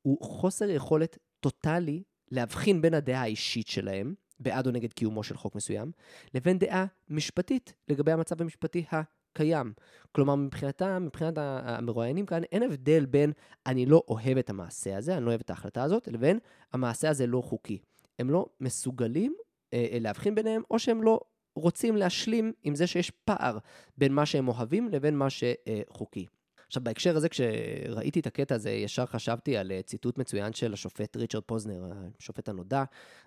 הוא 0.01 0.25
חוסר 0.25 0.69
יכולת 0.69 1.17
טוטאלי 1.39 2.03
להבחין 2.31 2.81
בין 2.81 2.93
הדעה 2.93 3.21
האישית 3.21 3.67
שלהם 3.67 4.13
בעד 4.39 4.67
או 4.67 4.71
נגד 4.71 4.93
קיומו 4.93 5.23
של 5.23 5.37
חוק 5.37 5.55
מסוים, 5.55 5.91
לבין 6.33 6.59
דעה 6.59 6.85
משפטית 7.09 7.73
לגבי 7.89 8.11
המצב 8.11 8.41
המשפטי 8.41 8.85
הקיים. 8.91 9.73
כלומר, 10.11 10.35
מבחינתם, 10.35 11.03
מבחינת 11.05 11.33
המרואיינים 11.37 12.25
כאן, 12.25 12.43
אין 12.43 12.63
הבדל 12.63 13.05
בין 13.05 13.31
אני 13.65 13.85
לא 13.85 14.03
אוהב 14.07 14.37
את 14.37 14.49
המעשה 14.49 14.97
הזה, 14.97 15.17
אני 15.17 15.25
לא 15.25 15.29
אוהב 15.29 15.41
את 15.41 15.49
ההחלטה 15.49 15.83
הזאת, 15.83 16.07
לבין 16.07 16.39
המעשה 16.73 17.09
הזה 17.09 17.27
לא 17.27 17.41
חוקי. 17.41 17.79
הם 18.19 18.29
לא 18.29 18.45
מסוגלים 18.61 19.35
אה, 19.73 19.87
אה 19.91 19.99
להבחין 19.99 20.35
ביניהם, 20.35 20.61
או 20.71 20.79
שהם 20.79 21.03
לא 21.03 21.19
רוצים 21.55 21.95
להשלים 21.95 22.53
עם 22.63 22.75
זה 22.75 22.87
שיש 22.87 23.11
פער 23.11 23.57
בין 23.97 24.13
מה 24.13 24.25
שהם 24.25 24.47
אוהבים 24.47 24.89
לבין 24.89 25.17
מה 25.17 25.27
שחוקי. 25.29 26.25
עכשיו, 26.67 26.83
בהקשר 26.83 27.17
הזה, 27.17 27.29
כשראיתי 27.29 28.19
את 28.19 28.27
הקטע 28.27 28.55
הזה, 28.55 28.69
ישר 28.69 29.05
חשבתי 29.05 29.57
על 29.57 29.71
אה, 29.71 29.81
ציטוט 29.81 30.17
מצוין 30.17 30.53
של 30.53 30.73
השופט 30.73 31.17
ריצ'רד 31.17 31.43
פוזנר, 31.43 31.83
השופט 32.19 32.49
הנודע, 32.49 32.83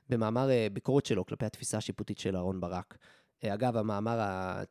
במאמר 0.09 0.51
אה, 0.51 0.67
ביקורת 0.73 1.07
שלו 1.07 1.27
כלפי 1.27 1.45
התפיסה 1.45 1.79
השיפוטית 1.79 2.19
של 2.19 2.37
אהרן 2.37 2.61
ברק. 2.61 2.99
אה, 3.45 3.55
אגב, 3.55 3.77
המאמר, 3.77 4.19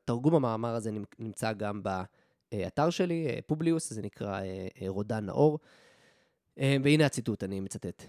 תרגום 0.05 0.35
המאמר 0.35 0.75
הזה 0.75 0.91
נמצא 1.19 1.53
גם 1.53 1.81
באתר 1.83 2.89
שלי, 2.89 3.41
פובליוס, 3.45 3.93
זה 3.93 4.01
נקרא 4.01 4.41
רודן 4.87 5.25
נאור. 5.25 5.59
והנה 6.57 7.05
הציטוט, 7.05 7.43
אני 7.43 7.59
מצטט, 7.59 8.03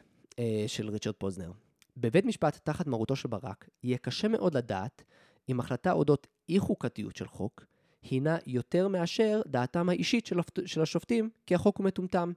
של 0.67 0.91
ריצ'רד 0.91 1.15
פוזנר. 1.15 1.51
בבית 1.97 2.25
משפט 2.25 2.59
תחת 2.65 2.87
מרותו 2.87 3.17
של 3.17 3.29
ברק, 3.29 3.69
יהיה 3.83 3.99
קשה 3.99 4.29
מאוד 4.29 4.57
לדעת 4.57 5.03
אם 5.49 5.61
אודות 5.87 6.27
אי 6.49 6.59
חוקתיות 6.59 7.17
של 7.17 7.29
חוק, 7.29 7.65
הינה 8.03 8.37
יותר 8.47 8.89
מאשר 8.89 9.41
דעתם 9.47 9.89
האישית 9.89 10.27
של, 10.27 10.37
של 10.67 10.83
השופטים, 10.83 11.31
כי 11.47 11.55
החוק 11.55 11.77
הוא 11.77 11.85
מטומטם. 11.85 12.33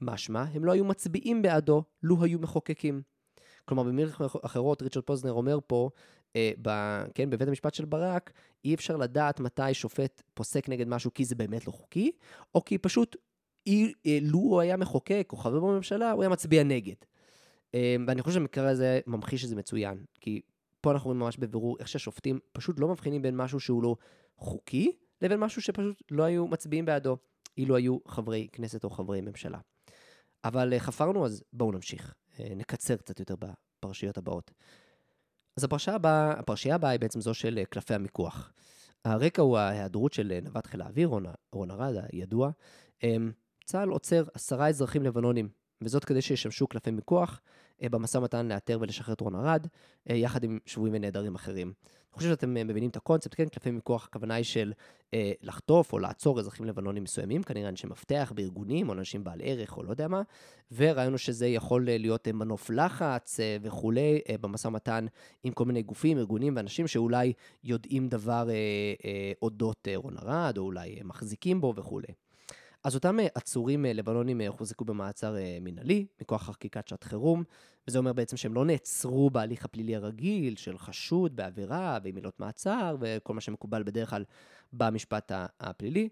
משמע, 0.00 0.42
הם 0.42 0.64
לא 0.64 0.72
היו 0.72 0.84
מצביעים 0.84 1.42
בעדו, 1.42 1.82
לו 2.02 2.24
היו 2.24 2.38
מחוקקים. 2.38 3.02
כלומר, 3.64 3.82
במילים 3.82 4.12
אחרות, 4.44 4.82
ריצ'רד 4.82 5.02
פוזנר 5.02 5.32
אומר 5.32 5.58
פה, 5.66 5.90
אה, 6.36 6.50
ב, 6.62 6.70
כן, 7.14 7.30
בבית 7.30 7.48
המשפט 7.48 7.74
של 7.74 7.84
ברק, 7.84 8.32
אי 8.64 8.74
אפשר 8.74 8.96
לדעת 8.96 9.40
מתי 9.40 9.74
שופט 9.74 10.22
פוסק 10.34 10.68
נגד 10.68 10.88
משהו 10.88 11.14
כי 11.14 11.24
זה 11.24 11.34
באמת 11.34 11.66
לא 11.66 11.72
חוקי, 11.72 12.10
או 12.54 12.64
כי 12.64 12.78
פשוט, 12.78 13.16
אי, 13.66 13.92
אה, 14.06 14.18
לו 14.22 14.38
הוא 14.38 14.60
היה 14.60 14.76
מחוקק 14.76 15.28
או 15.32 15.36
חבר 15.36 15.60
בממשלה, 15.60 16.12
הוא 16.12 16.22
היה 16.22 16.28
מצביע 16.28 16.62
נגד. 16.62 16.94
אה, 17.74 17.96
ואני 18.06 18.22
חושב 18.22 18.34
שהמקרה 18.34 18.68
הזה 18.68 19.00
ממחיש 19.06 19.44
את 19.44 19.48
זה 19.48 19.56
מצוין, 19.56 20.04
כי 20.20 20.40
פה 20.86 20.92
אנחנו 20.92 21.08
רואים 21.08 21.20
ממש 21.20 21.36
בבירור 21.36 21.76
איך 21.78 21.88
שהשופטים 21.88 22.38
פשוט 22.52 22.80
לא 22.80 22.88
מבחינים 22.88 23.22
בין 23.22 23.36
משהו 23.36 23.60
שהוא 23.60 23.82
לא 23.82 23.96
חוקי, 24.38 24.92
לבין 25.22 25.40
משהו 25.40 25.62
שפשוט 25.62 26.02
לא 26.10 26.22
היו 26.22 26.46
מצביעים 26.46 26.84
בעדו, 26.84 27.16
אילו 27.58 27.76
היו 27.76 27.98
חברי 28.08 28.48
כנסת 28.52 28.84
או 28.84 28.90
חברי 28.90 29.20
ממשלה. 29.20 29.58
אבל 30.44 30.72
אה, 30.72 30.80
חפרנו, 30.80 31.26
אז 31.26 31.44
בואו 31.52 31.72
נמשיך. 31.72 32.14
אה, 32.40 32.52
נקצר 32.56 32.96
קצת 32.96 33.20
יותר 33.20 33.34
בפרשיות 33.38 34.18
הבאות. 34.18 34.50
אז 35.56 35.64
הפרשייה 35.64 35.96
הבאה, 35.96 36.30
הפרשייה 36.30 36.74
הבאה 36.74 36.90
היא 36.90 37.00
בעצם 37.00 37.20
זו 37.20 37.34
של 37.34 37.58
אה, 37.58 37.64
קלפי 37.64 37.94
המיקוח. 37.94 38.52
הרקע 39.04 39.42
הוא 39.42 39.58
ההיעדרות 39.58 40.12
של 40.12 40.38
נווט 40.42 40.66
חיל 40.66 40.82
האוויר, 40.82 41.10
רון 41.52 41.70
ארד, 41.70 41.94
הידוע. 42.12 42.50
צה"ל 43.64 43.88
עוצר 43.88 44.24
עשרה 44.34 44.68
אזרחים 44.68 45.02
לבנונים, 45.02 45.48
וזאת 45.80 46.04
כדי 46.04 46.22
שישמשו 46.22 46.66
קלפי 46.66 46.90
מיקוח 46.90 47.40
במשא 47.82 48.18
ומתן 48.18 48.48
לאתר 48.48 48.78
ולשחרר 48.80 49.14
את 49.14 49.20
רון 49.20 49.34
ארד, 49.34 49.66
יחד 50.06 50.44
עם 50.44 50.58
שבויים 50.66 50.94
ונעדרים 50.94 51.34
אחרים. 51.34 51.72
אני 52.16 52.18
חושב 52.18 52.30
שאתם 52.30 52.56
אה, 52.56 52.64
מבינים 52.64 52.90
את 52.90 52.96
הקונספט, 52.96 53.34
כן? 53.34 53.48
קלפי 53.48 53.70
מיקוח, 53.70 54.04
הכוונה 54.04 54.34
היא 54.34 54.44
של 54.44 54.72
אה, 55.14 55.32
לחטוף 55.42 55.92
או 55.92 55.98
לעצור 55.98 56.38
אזרחים 56.38 56.66
לבנונים 56.66 57.02
מסוימים, 57.02 57.42
כנראה 57.42 57.68
אנשי 57.68 57.86
מפתח 57.86 58.32
בארגונים, 58.34 58.88
או 58.88 58.94
אנשים 58.94 59.24
בעל 59.24 59.40
ערך, 59.42 59.76
או 59.76 59.82
לא 59.82 59.90
יודע 59.90 60.08
מה, 60.08 60.22
ורעיון 60.76 61.12
הוא 61.12 61.18
שזה 61.18 61.46
יכול 61.46 61.88
אה, 61.88 61.98
להיות 61.98 62.28
אה, 62.28 62.32
מנוף 62.32 62.70
לחץ 62.70 63.40
אה, 63.40 63.56
וכולי, 63.62 64.20
אה, 64.28 64.38
במשא 64.38 64.68
ומתן 64.68 65.06
עם 65.44 65.52
כל 65.52 65.64
מיני 65.64 65.82
גופים, 65.82 66.18
ארגונים 66.18 66.56
ואנשים 66.56 66.86
שאולי 66.86 67.32
יודעים 67.64 68.08
דבר 68.08 68.48
אה, 68.50 68.54
אה, 69.04 69.32
אודות 69.42 69.88
אה, 69.88 69.96
רון 69.96 70.16
ארד, 70.18 70.58
או 70.58 70.62
אולי 70.62 70.96
אה, 70.98 71.04
מחזיקים 71.04 71.60
בו 71.60 71.72
וכולי. 71.76 72.12
אז 72.86 72.94
אותם 72.94 73.20
אה, 73.20 73.26
עצורים 73.34 73.86
אה, 73.86 73.92
לבנונים 73.92 74.40
אה, 74.40 74.48
הוחזקו 74.48 74.84
במעצר 74.84 75.36
מינהלי, 75.60 76.06
מכוח 76.20 76.42
חקיקת 76.42 76.88
שעת 76.88 77.04
חירום, 77.04 77.44
וזה 77.88 77.98
אומר 77.98 78.12
בעצם 78.12 78.36
שהם 78.36 78.54
לא 78.54 78.64
נעצרו 78.64 79.30
בהליך 79.30 79.64
הפלילי 79.64 79.96
הרגיל 79.96 80.56
של 80.56 80.78
חשוד 80.78 81.36
בעבירה 81.36 81.98
ועם 82.04 82.16
עילות 82.16 82.40
מעצר 82.40 82.96
וכל 83.00 83.34
מה 83.34 83.40
שמקובל 83.40 83.82
בדרך 83.82 84.10
כלל 84.10 84.24
במשפט 84.72 85.32
הפלילי. 85.60 86.08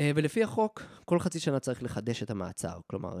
ולפי 0.00 0.42
החוק, 0.42 0.82
כל 1.04 1.18
חצי 1.18 1.40
שנה 1.40 1.60
צריך 1.60 1.82
לחדש 1.82 2.22
את 2.22 2.30
המעצר. 2.30 2.78
כלומר, 2.86 3.18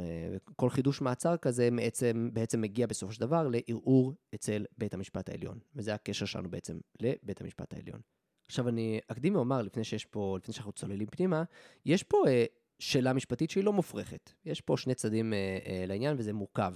כל 0.56 0.70
חידוש 0.70 1.00
מעצר 1.00 1.36
כזה 1.36 1.68
בעצם, 1.76 2.30
בעצם 2.32 2.60
מגיע 2.60 2.86
בסופו 2.86 3.12
של 3.12 3.20
דבר 3.20 3.48
לערעור 3.48 4.12
אצל 4.34 4.64
בית 4.78 4.94
המשפט 4.94 5.28
העליון. 5.28 5.58
וזה 5.74 5.94
הקשר 5.94 6.26
שלנו 6.26 6.50
בעצם 6.50 6.78
לבית 7.00 7.40
המשפט 7.40 7.74
העליון. 7.74 8.00
עכשיו, 8.46 8.68
אני 8.68 9.00
אקדים 9.08 9.36
ואומר, 9.36 9.62
לפני 9.62 9.84
שיש 9.84 10.04
פה, 10.04 10.36
לפני 10.38 10.54
שאנחנו 10.54 10.72
צוללים 10.72 11.06
פנימה, 11.06 11.42
יש 11.86 12.02
פה 12.02 12.24
אה, 12.28 12.44
שאלה 12.78 13.12
משפטית 13.12 13.50
שהיא 13.50 13.64
לא 13.64 13.72
מופרכת. 13.72 14.30
יש 14.44 14.60
פה 14.60 14.76
שני 14.76 14.94
צדדים 14.94 15.32
אה, 15.32 15.58
אה, 15.66 15.84
לעניין 15.86 16.16
וזה 16.18 16.32
מורכב. 16.32 16.74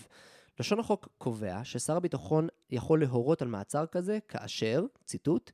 לשון 0.61 0.81
החוק 0.81 1.09
קובע 1.19 1.61
ששר 1.65 1.97
הביטחון 1.97 2.49
יכול 2.71 3.01
להורות 3.01 3.43
על 3.43 3.49
מעצר 3.49 3.87
כזה 3.87 4.19
כאשר, 4.29 4.85
ציטוט, 5.05 5.51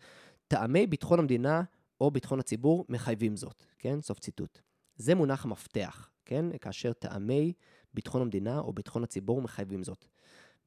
טעמי 0.48 0.86
ביטחון 0.86 1.18
המדינה 1.18 1.62
או 2.00 2.10
ביטחון 2.10 2.40
הציבור 2.40 2.84
מחייבים 2.88 3.36
זאת, 3.36 3.64
כן? 3.78 4.00
סוף 4.00 4.18
ציטוט. 4.18 4.58
זה 4.96 5.14
מונח 5.14 5.44
המפתח, 5.44 6.10
כן? 6.24 6.46
כאשר 6.60 6.92
טעמי 6.92 7.52
ביטחון 7.94 8.22
המדינה 8.22 8.58
או 8.58 8.72
ביטחון 8.72 9.04
הציבור 9.04 9.42
מחייבים 9.42 9.84
זאת. 9.84 10.04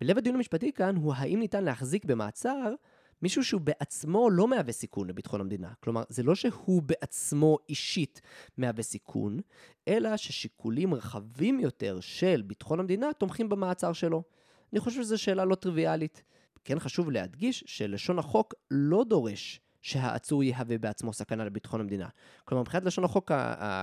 ולב 0.02 0.18
הדיון 0.18 0.36
המשפטי 0.36 0.72
כאן 0.72 0.96
הוא 0.96 1.14
האם 1.14 1.40
ניתן 1.40 1.64
להחזיק 1.64 2.06
במעצר 2.06 2.74
מישהו 3.22 3.44
שהוא 3.44 3.62
בעצמו 3.62 4.30
לא 4.30 4.48
מהווה 4.48 4.74
סיכון 4.74 5.08
לביטחון 5.08 5.42
המדינה. 5.42 5.74
כלומר, 5.80 6.04
זה 6.10 6.24
לא 6.24 6.36
שהוא 6.36 6.82
בעצמו 6.82 7.58
אישית 7.70 8.22
מהווה 8.58 8.84
סיכון, 8.84 9.40
אלא 9.88 10.18
ששיקולים 10.18 10.94
רחבים 10.94 11.60
יותר 11.60 12.00
של 12.00 12.42
ביטחון 12.46 12.80
המדינה 12.80 13.14
תומכים 13.14 13.50
במעצר 13.50 13.94
שלו. 13.94 14.24
אני 14.74 14.80
חושב 14.80 15.02
שזו 15.02 15.18
שאלה 15.18 15.46
לא 15.46 15.56
טריוויאלית. 15.56 16.24
כן 16.66 16.80
חשוב 16.80 17.12
להדגיש 17.12 17.64
שלשון 17.68 18.20
החוק 18.20 18.54
לא 18.72 19.04
דורש 19.04 19.62
שהעצור 19.88 20.44
יהווה 20.44 20.78
בעצמו 20.78 21.14
סכנה 21.14 21.46
לביטחון 21.46 21.82
המדינה. 21.82 22.08
כלומר, 22.46 22.62
מבחינת 22.62 22.84
לשון 22.84 23.04
החוק, 23.04 23.32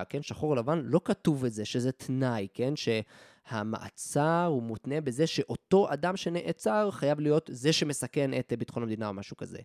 כן, 0.08 0.22
שחור 0.22 0.56
לבן, 0.56 0.82
לא 0.84 1.00
כתוב 1.04 1.44
את 1.44 1.52
זה, 1.52 1.64
שזה 1.64 1.92
תנאי, 1.92 2.48
כן, 2.54 2.74
שהמעצר 2.76 4.44
הוא 4.48 4.62
מותנה 4.62 5.00
בזה 5.00 5.26
שאותו 5.26 5.92
אדם 5.92 6.16
שנעצר 6.16 6.90
חייב 6.90 7.20
להיות 7.20 7.50
זה 7.52 7.72
שמסכן 7.72 8.38
את 8.38 8.52
ביטחון 8.58 8.82
המדינה 8.82 9.08
או 9.08 9.14
משהו 9.14 9.36
כזה. 9.36 9.58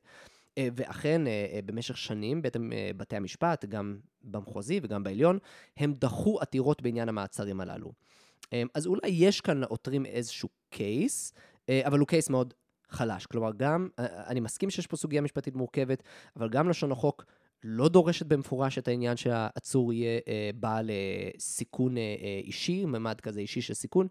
אה, 0.57 0.67
ואכן, 0.75 1.27
אה, 1.27 1.47
אה, 1.53 1.59
במשך 1.65 1.97
שנים, 1.97 2.41
בית, 2.41 2.55
בתי 2.97 3.15
המשפט, 3.15 3.65
גם 3.65 3.97
במחוזי 4.23 4.79
וגם 4.83 5.03
בעליון, 5.03 5.39
הם 5.77 5.93
דחו 5.93 6.39
עתירות 6.41 6.81
בעניין 6.81 7.09
המעצרים 7.09 7.61
הללו. 7.61 7.91
אז 8.73 8.87
אולי 8.87 9.07
יש 9.07 9.41
כאן 9.41 9.57
לעותרים 9.57 10.05
איזשהו 10.05 10.49
קייס, 10.69 11.33
אבל 11.69 11.99
הוא 11.99 12.07
קייס 12.07 12.29
מאוד 12.29 12.53
חלש. 12.89 13.25
כלומר, 13.25 13.51
גם, 13.57 13.89
אה, 13.99 14.05
אה, 14.05 14.27
אני 14.27 14.39
מסכים 14.39 14.69
שיש 14.69 14.87
פה 14.87 14.97
סוגיה 14.97 15.21
משפטית 15.21 15.55
מורכבת, 15.55 16.03
אבל 16.35 16.49
גם 16.49 16.69
לשון 16.69 16.91
החוק 16.91 17.25
לא 17.63 17.89
דורשת 17.89 18.25
במפורש 18.25 18.77
את 18.77 18.87
העניין 18.87 19.17
שהעצור 19.17 19.93
יהיה 19.93 20.19
אה, 20.27 20.49
בעל 20.55 20.89
אה, 20.89 21.29
סיכון 21.39 21.97
אה, 21.97 22.01
אה, 22.01 22.41
אישי, 22.43 22.85
ממד 22.85 23.21
כזה 23.21 23.39
אישי 23.39 23.61
של 23.61 23.73
סיכון 23.73 24.07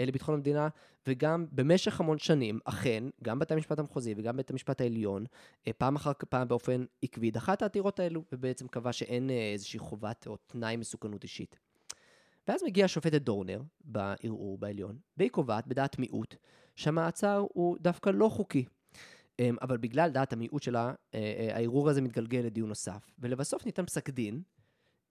אה, 0.00 0.06
לביטחון 0.06 0.34
המדינה, 0.34 0.68
וגם 1.06 1.46
במשך 1.52 2.00
המון 2.00 2.18
שנים, 2.18 2.58
אכן, 2.64 3.04
גם 3.22 3.38
בית 3.38 3.52
המשפט 3.52 3.78
המחוזי 3.78 4.14
וגם 4.16 4.36
בית 4.36 4.50
המשפט 4.50 4.80
העליון, 4.80 5.24
אה, 5.66 5.72
פעם 5.72 5.96
אחר 5.96 6.12
פעם 6.28 6.48
באופן 6.48 6.84
עקבי 7.02 7.30
דחה 7.30 7.52
את 7.52 7.62
העתירות 7.62 8.00
האלו, 8.00 8.24
ובעצם 8.32 8.68
קבע 8.68 8.92
שאין 8.92 9.30
אה, 9.30 9.52
איזושהי 9.52 9.78
חובת 9.78 10.26
או 10.26 10.36
תנאי 10.46 10.76
מסוכנות 10.76 11.22
אישית. 11.22 11.58
ואז 12.48 12.62
מגיעה 12.62 12.84
השופטת 12.84 13.22
דורנר 13.22 13.60
בערעור 13.84 14.58
בעליון, 14.58 14.98
והיא 15.16 15.30
קובעת 15.30 15.66
בדעת 15.66 15.98
מיעוט 15.98 16.34
שהמעצר 16.78 17.44
הוא 17.52 17.76
דווקא 17.80 18.10
לא 18.10 18.28
חוקי. 18.28 18.64
אמ, 19.38 19.56
אבל 19.62 19.76
בגלל 19.76 20.10
דעת 20.10 20.32
המיעוט 20.32 20.62
שלה, 20.62 20.94
אה, 21.14 21.18
אה, 21.20 21.56
הערעור 21.56 21.90
הזה 21.90 22.00
מתגלגל 22.00 22.38
לדיון 22.38 22.68
נוסף. 22.68 23.10
ולבסוף 23.18 23.66
ניתן 23.66 23.86
פסק 23.86 24.10
דין, 24.10 24.42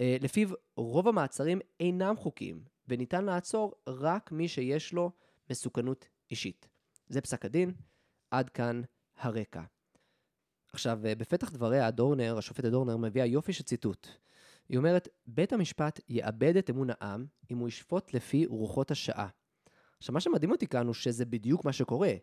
אה, 0.02 0.18
לפיו 0.22 0.50
רוב 0.78 1.08
המעצרים 1.08 1.60
אינם 1.80 2.16
חוקיים, 2.18 2.64
וניתן 2.88 3.26
לעצור 3.26 3.74
רק 3.88 4.32
מי 4.32 4.48
שיש 4.48 4.94
לו 4.94 5.12
מסוכנות 5.50 6.08
אישית. 6.32 6.68
זה 7.08 7.22
פסק 7.22 7.46
הדין, 7.46 7.72
עד 8.32 8.50
כאן 8.50 8.82
הרקע. 9.18 9.64
עכשיו, 10.74 11.00
בפתח 11.02 11.52
דבריה, 11.52 11.92
דורנר, 11.92 12.38
השופטת 12.38 12.70
דורנר, 12.70 12.98
מביאה 12.98 13.26
יופי 13.26 13.54
של 13.54 13.64
ציטוט. 13.64 14.08
היא 14.70 14.78
אומרת, 14.78 15.08
בית 15.28 15.54
המשפט 15.54 16.00
יאבד 16.10 16.58
את 16.58 16.70
אמון 16.70 16.88
העם 16.90 17.26
אם 17.52 17.58
הוא 17.58 17.68
ישפוט 17.68 18.14
לפי 18.14 18.46
רוחות 18.46 18.92
השעה. 18.92 19.28
עכשיו, 20.00 20.14
מה 20.14 20.20
שמדהים 20.20 20.52
אותי 20.52 20.68
כאן 20.68 20.86
הוא 20.86 20.94
שזה 20.94 21.26
בדיוק 21.26 21.66
מה 21.66 21.74
שקורה. 21.74 22.14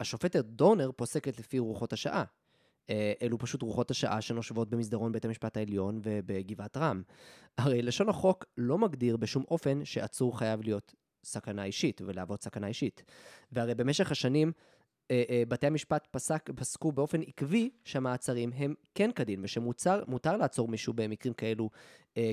השופטת 0.00 0.44
דורנר 0.44 0.90
פוסקת 0.96 1.38
לפי 1.38 1.58
רוחות 1.58 1.92
השעה. 1.92 2.24
אה, 2.90 3.12
אלו 3.22 3.38
פשוט 3.38 3.62
רוחות 3.62 3.90
השעה 3.90 4.20
שנושבות 4.20 4.70
במסדרון 4.70 5.12
בית 5.12 5.24
המשפט 5.24 5.56
העליון 5.56 6.00
ובגבעת 6.02 6.76
רם. 6.76 7.02
הרי 7.58 7.82
לשון 7.82 8.08
החוק 8.08 8.44
לא 8.58 8.78
מגדיר 8.78 9.16
בשום 9.16 9.44
אופן 9.50 9.84
שעצור 9.84 10.38
חייב 10.38 10.62
להיות 10.62 10.94
סכנה 11.24 11.64
אישית 11.64 12.00
ולהוות 12.04 12.42
סכנה 12.42 12.66
אישית. 12.66 13.02
והרי 13.52 13.74
במשך 13.74 14.10
השנים 14.10 14.52
אה, 15.10 15.22
אה, 15.30 15.42
בתי 15.48 15.66
המשפט 15.66 16.08
פסק, 16.10 16.50
פסקו 16.56 16.92
באופן 16.92 17.20
עקבי 17.22 17.70
שהמעצרים 17.84 18.50
הם 18.54 18.74
כן 18.94 19.12
כדין, 19.12 19.40
ושמותר 19.44 20.36
לעצור 20.36 20.68
מישהו 20.68 20.92
במקרים 20.92 21.34
כאלו 21.34 21.70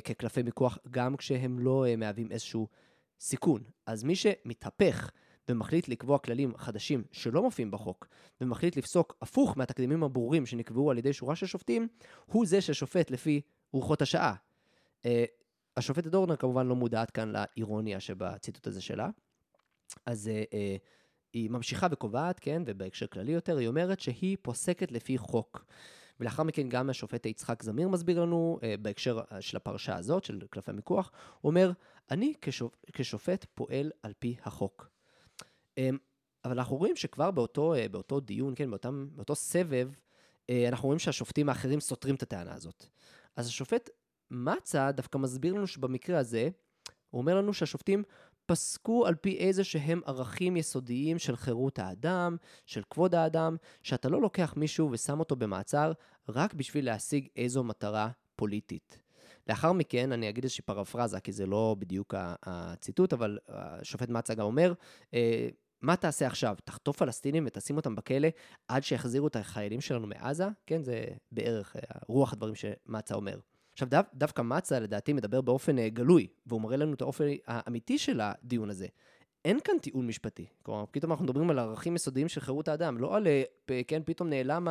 כקלפי 0.04 0.44
מיקוח, 0.44 0.78
גם 0.90 1.18
כשהם 1.18 1.60
לא 1.60 1.86
מהווים 1.98 2.32
איזשהו 2.32 2.68
סיכון. 3.19 3.63
אז 3.86 4.03
מי 4.03 4.15
שמתהפך 4.15 5.12
ומחליט 5.49 5.88
לקבוע 5.88 6.19
כללים 6.19 6.58
חדשים 6.58 7.03
שלא 7.12 7.43
מופיעים 7.43 7.71
בחוק, 7.71 8.08
ומחליט 8.41 8.77
לפסוק 8.77 9.15
הפוך 9.21 9.58
מהתקדימים 9.58 10.03
הברורים 10.03 10.45
שנקבעו 10.45 10.91
על 10.91 10.97
ידי 10.97 11.13
שורה 11.13 11.36
של 11.36 11.45
שופטים, 11.45 11.88
הוא 12.25 12.45
זה 12.45 12.62
ששופט 12.62 13.12
לפי 13.12 13.41
רוחות 13.73 14.01
השעה. 14.01 14.36
אה, 15.06 15.25
השופטת 15.77 16.08
דורנר 16.08 16.36
כמובן 16.36 16.67
לא 16.67 16.75
מודעת 16.75 17.12
כאן 17.12 17.32
לאירוניה 17.32 17.99
שבציטוט 17.99 18.67
הזה 18.67 18.82
שלה. 18.82 19.10
אז 20.06 20.27
אה, 20.27 20.43
אה, 20.53 20.75
היא 21.34 21.49
ממשיכה 21.49 21.88
וקובעת, 21.91 22.39
כן, 22.39 22.63
ובהקשר 22.65 23.08
כללי 23.08 23.32
יותר, 23.32 23.58
היא 23.58 23.67
אומרת 23.67 23.99
שהיא 23.99 24.38
פוסקת 24.41 24.91
לפי 24.91 25.17
חוק. 25.17 25.65
ולאחר 26.19 26.43
מכן 26.43 26.69
גם 26.69 26.89
השופט 26.89 27.25
יצחק 27.25 27.63
זמיר 27.63 27.88
מסביר 27.88 28.21
לנו, 28.21 28.60
אה, 28.63 28.75
בהקשר 28.82 29.19
של 29.39 29.58
הפרשה 29.58 29.95
הזאת, 29.95 30.23
של 30.23 30.39
קלפי 30.49 30.71
מיקוח, 30.71 31.12
הוא 31.41 31.49
אומר, 31.49 31.71
אני 32.12 32.34
כשופ... 32.41 32.75
כשופט 32.93 33.45
פועל 33.53 33.91
על 34.03 34.13
פי 34.19 34.36
החוק. 34.43 34.89
אה, 35.77 35.89
אבל 36.45 36.58
אנחנו 36.58 36.77
רואים 36.77 36.95
שכבר 36.95 37.32
באותו, 37.32 37.73
אה, 37.73 37.89
באותו 37.89 38.19
דיון, 38.19 38.53
כן, 38.56 38.69
באותם, 38.69 39.08
באותו 39.15 39.36
סבב, 39.36 39.89
אה, 40.49 40.67
אנחנו 40.67 40.86
רואים 40.86 40.99
שהשופטים 40.99 41.49
האחרים 41.49 41.80
סותרים 41.80 42.15
את 42.15 42.23
הטענה 42.23 42.53
הזאת. 42.53 42.86
אז 43.36 43.47
השופט 43.47 43.89
מצה 44.32 44.91
דווקא 44.91 45.17
מסביר 45.17 45.53
לנו 45.53 45.67
שבמקרה 45.67 46.19
הזה, 46.19 46.49
הוא 47.10 47.21
אומר 47.21 47.36
לנו 47.36 47.53
שהשופטים 47.53 48.03
פסקו 48.47 49.05
על 49.05 49.15
פי 49.15 49.38
איזה 49.38 49.63
שהם 49.63 50.01
ערכים 50.05 50.57
יסודיים 50.57 51.19
של 51.19 51.36
חירות 51.36 51.79
האדם, 51.79 52.38
של 52.65 52.81
כבוד 52.89 53.15
האדם, 53.15 53.55
שאתה 53.83 54.10
לא 54.10 54.21
לוקח 54.21 54.53
מישהו 54.57 54.91
ושם 54.91 55.19
אותו 55.19 55.36
במעצר 55.36 55.91
רק 56.29 56.53
בשביל 56.53 56.86
להשיג 56.86 57.27
איזו 57.36 57.63
מטרה 57.63 58.10
פוליטית. 58.36 58.99
לאחר 59.47 59.71
מכן, 59.71 60.12
אני 60.12 60.29
אגיד 60.29 60.43
איזושהי 60.43 60.63
פרפרזה, 60.63 61.19
כי 61.19 61.31
זה 61.31 61.45
לא 61.45 61.75
בדיוק 61.79 62.13
הציטוט, 62.43 63.13
אבל 63.13 63.38
השופט 63.47 64.10
מצה 64.10 64.33
גם 64.33 64.45
אומר, 64.45 64.73
אה, 65.13 65.47
מה 65.81 65.95
תעשה 65.95 66.27
עכשיו? 66.27 66.55
תחטוף 66.63 66.97
פלסטינים 66.97 67.43
ותשים 67.47 67.77
אותם 67.77 67.95
בכלא 67.95 68.27
עד 68.67 68.83
שיחזירו 68.83 69.27
את 69.27 69.36
החיילים 69.36 69.81
שלנו 69.81 70.07
מעזה? 70.07 70.47
כן, 70.65 70.83
זה 70.83 71.05
בערך 71.31 71.75
אה, 71.75 71.81
רוח 72.07 72.33
הדברים 72.33 72.55
שמצה 72.55 73.15
אומר. 73.15 73.39
עכשיו, 73.78 73.90
דו, 73.90 73.98
דווקא 74.13 74.42
מצה 74.42 74.80
לדעתי 74.80 75.13
מדבר 75.13 75.42
באופן 75.42 75.80
אה, 75.80 75.90
גלוי, 75.90 76.28
והוא 76.46 76.62
מראה 76.62 76.78
לנו 76.78 76.94
את 76.94 77.02
האופן 77.02 77.26
האמיתי 77.48 77.98
של 77.98 78.22
הדיון 78.22 78.70
הזה. 78.70 78.88
אין 79.46 79.60
כאן 79.63 79.80
טיעון 79.82 80.08
משפטי. 80.08 80.46
כלומר, 80.63 80.86
פתאום 80.92 81.12
אנחנו 81.12 81.26
מדברים 81.26 81.50
על 81.50 81.60
ערכים 81.60 81.96
יסודיים 81.96 82.28
של 82.28 82.42
חירות 82.42 82.68
האדם, 82.68 82.98
לא 82.98 83.16
על, 83.16 83.28
אה, 83.28 83.82
כן, 83.88 84.02
פתאום 84.06 84.30
נעלם 84.30 84.68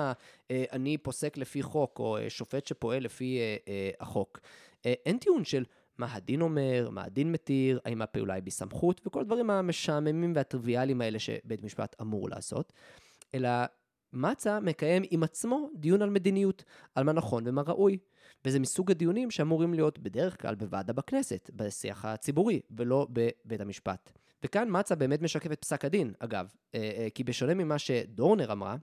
אני 0.50 0.98
פוסק 0.98 1.36
לפי 1.36 1.62
חוק, 1.62 1.98
או 1.98 2.16
אה, 2.16 2.30
שופט 2.30 2.66
שפועל 2.66 3.02
לפי 3.02 3.38
החוק. 4.00 4.40
אין 4.84 5.18
טיעון 5.18 5.44
של 5.44 5.64
מה 5.98 6.14
הדין 6.14 6.40
אומר, 6.40 6.88
מה 6.90 7.04
הדין 7.04 7.32
מתיר, 7.32 7.80
האם 7.84 8.02
הפעולה 8.02 8.34
היא 8.34 8.42
בסמכות, 8.42 9.00
וכל 9.06 9.20
הדברים 9.20 9.50
המשעממים 9.50 10.32
והטריוויאליים 10.36 11.00
האלה 11.00 11.18
שבית 11.18 11.62
משפט 11.62 11.96
אמור 12.00 12.28
לעשות, 12.28 12.72
אלא 13.34 13.48
מצה 14.12 14.60
מקיים 14.60 15.02
עם 15.10 15.22
עצמו 15.22 15.70
דיון 15.74 16.02
על 16.02 16.10
מדיניות, 16.10 16.64
על 16.94 17.04
מה 17.04 17.12
נכון 17.12 17.44
ומה 17.46 17.62
ראוי. 17.62 17.98
וזה 18.44 18.60
מסוג 18.60 18.90
הדיונים 18.90 19.30
שאמורים 19.30 19.74
להיות 19.74 19.98
בדרך 19.98 20.42
כלל 20.42 20.54
בוועדה 20.54 20.92
בכנסת, 20.92 21.50
בשיח 21.54 22.04
הציבורי, 22.04 22.60
ולא 22.70 23.06
בבית 23.10 23.60
המשפט. 23.60 24.12
וכאן 24.44 24.68
מצה 24.70 24.94
באמת 24.94 25.22
משקף 25.22 25.52
את 25.52 25.60
פסק 25.60 25.84
הדין, 25.84 26.12
אגב, 26.18 26.52
אה, 26.74 26.80
אה, 26.80 27.08
כי 27.14 27.24
בשונה 27.24 27.54
ממה 27.54 27.78
שדורנר 27.78 28.52
אמרה, 28.52 28.76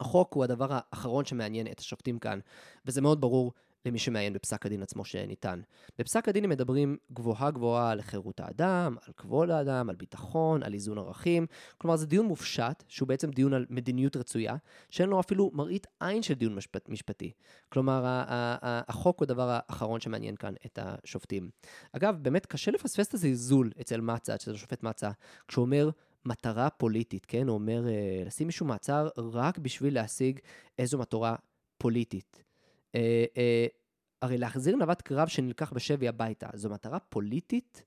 החוק 0.00 0.34
הוא 0.34 0.44
הדבר 0.44 0.66
האחרון 0.70 1.24
שמעניין 1.24 1.66
את 1.66 1.78
השופטים 1.80 2.18
כאן, 2.18 2.38
וזה 2.86 3.00
מאוד 3.00 3.20
ברור 3.20 3.52
למי 3.84 3.98
שמעיין 3.98 4.32
בפסק 4.32 4.66
הדין 4.66 4.82
עצמו 4.82 5.04
שניתן. 5.04 5.60
בפסק 5.98 6.28
הדין 6.28 6.44
הם 6.44 6.50
מדברים 6.50 6.96
גבוהה 7.12 7.50
גבוהה 7.50 7.90
על 7.90 8.02
חירות 8.02 8.40
האדם, 8.40 8.96
על 9.06 9.12
כבוד 9.16 9.50
האדם, 9.50 9.90
על 9.90 9.96
ביטחון, 9.96 10.62
על 10.62 10.74
איזון 10.74 10.98
ערכים. 10.98 11.46
כלומר, 11.78 11.96
זה 11.96 12.06
דיון 12.06 12.26
מופשט, 12.26 12.84
שהוא 12.88 13.08
בעצם 13.08 13.30
דיון 13.30 13.54
על 13.54 13.66
מדיניות 13.70 14.16
רצויה, 14.16 14.56
שאין 14.90 15.08
לו 15.08 15.20
אפילו 15.20 15.50
מראית 15.54 15.86
עין 16.00 16.22
של 16.22 16.34
דיון 16.34 16.54
משפט, 16.54 16.88
משפטי. 16.88 17.32
כלומר, 17.68 18.02
החוק 18.62 19.18
הוא 19.18 19.24
הדבר 19.24 19.48
האחרון 19.52 20.00
שמעניין 20.00 20.36
כאן 20.36 20.54
את 20.66 20.78
השופטים. 20.82 21.50
אגב, 21.92 22.16
באמת 22.22 22.46
קשה 22.46 22.70
לפספס 22.70 23.08
את 23.08 23.14
הזלזול 23.14 23.70
אצל 23.80 24.00
מצה, 24.00 24.34
אצל 24.34 24.54
השופט 24.54 24.82
מצה, 24.82 25.10
כשהוא 25.48 25.64
אומר, 25.64 25.90
מטרה 26.26 26.70
פוליטית, 26.70 27.26
כן? 27.26 27.48
הוא 27.48 27.54
אומר, 27.54 27.88
אה, 27.88 28.22
לשים 28.26 28.46
מישהו 28.46 28.66
מעצר 28.66 29.08
רק 29.16 29.58
בשביל 29.58 29.94
להשיג 29.94 30.38
איזו 30.78 30.98
מטרה 30.98 31.36
פוליטית. 31.78 32.44
אה, 32.94 33.24
אה, 33.36 33.66
הרי 34.22 34.38
להחזיר 34.38 34.76
נווט 34.76 35.02
קרב 35.02 35.28
שנלקח 35.28 35.72
בשבי 35.72 36.08
הביתה, 36.08 36.46
זו 36.54 36.70
מטרה 36.70 36.98
פוליטית. 36.98 37.82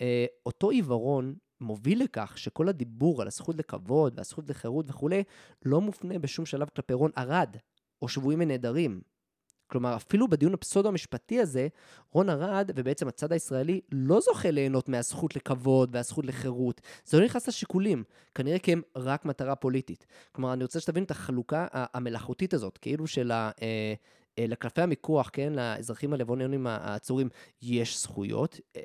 אה, 0.00 0.26
אותו 0.46 0.70
עיוורון 0.70 1.34
מוביל 1.60 2.02
לכך 2.02 2.38
שכל 2.38 2.68
הדיבור 2.68 3.22
על 3.22 3.26
הזכות 3.26 3.56
לכבוד 3.56 4.14
והזכות 4.16 4.50
לחירות 4.50 4.86
וכולי, 4.88 5.22
לא 5.64 5.80
מופנה 5.80 6.18
בשום 6.18 6.46
שלב 6.46 6.68
כלפי 6.68 6.92
רון 6.92 7.10
ארד, 7.18 7.56
או 8.02 8.08
שבויים 8.08 8.40
ונעדרים. 8.40 9.00
כלומר, 9.66 9.96
אפילו 9.96 10.28
בדיון 10.28 10.54
הפסודו-המשפטי 10.54 11.40
הזה, 11.40 11.68
רון 12.10 12.30
ארד, 12.30 12.70
ובעצם 12.74 13.08
הצד 13.08 13.32
הישראלי, 13.32 13.80
לא 13.92 14.20
זוכה 14.20 14.50
ליהנות 14.50 14.88
מהזכות 14.88 15.36
לכבוד 15.36 15.90
והזכות 15.92 16.26
לחירות. 16.26 16.80
זה 17.04 17.18
לא 17.18 17.24
נכנס 17.24 17.48
לשיקולים, 17.48 18.04
כנראה 18.34 18.58
כי 18.58 18.72
הם 18.72 18.82
רק 18.96 19.24
מטרה 19.24 19.54
פוליטית. 19.54 20.06
כלומר, 20.32 20.52
אני 20.52 20.64
רוצה 20.64 20.80
שתבין 20.80 21.04
את 21.04 21.10
החלוקה 21.10 21.66
המלאכותית 21.72 22.54
הזאת, 22.54 22.78
כאילו 22.78 23.06
של 23.06 23.30
ה... 23.30 23.50
אה, 23.62 23.94
לקלפי 24.38 24.82
המיקוח, 24.82 25.30
כן, 25.32 25.52
לאזרחים 25.52 26.12
הלבנונים 26.12 26.66
העצורים, 26.66 27.28
יש 27.62 28.02
זכויות, 28.02 28.60
אה, 28.76 28.82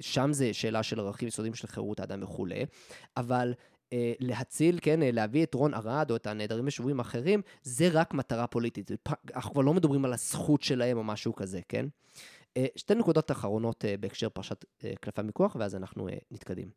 שם 0.00 0.32
זה 0.32 0.54
שאלה 0.54 0.82
של 0.82 1.00
ערכים 1.00 1.28
יסודיים 1.28 1.54
של 1.54 1.66
חירות 1.66 2.00
האדם 2.00 2.22
וכולי, 2.22 2.66
אבל 3.16 3.54
אה, 3.92 4.12
להציל, 4.20 4.78
כן, 4.82 5.00
להביא 5.02 5.44
את 5.44 5.54
רון 5.54 5.74
ארד 5.74 6.10
או 6.10 6.16
את 6.16 6.26
הנעדרים 6.26 6.66
ושבויים 6.66 6.98
האחרים, 6.98 7.42
זה 7.62 7.88
רק 7.92 8.14
מטרה 8.14 8.46
פוליטית. 8.46 8.90
אנחנו 9.34 9.52
כבר 9.52 9.62
לא 9.62 9.74
מדברים 9.74 10.04
על 10.04 10.12
הזכות 10.12 10.62
שלהם 10.62 10.98
או 10.98 11.04
משהו 11.04 11.34
כזה, 11.34 11.60
כן? 11.68 11.86
שתי 12.76 12.94
נקודות 12.94 13.30
אחרונות 13.30 13.84
בהקשר 14.00 14.28
פרשת 14.28 14.64
קלפי 15.00 15.20
המיקוח, 15.20 15.56
ואז 15.60 15.74
אנחנו 15.74 16.08
נתקדם. 16.30 16.68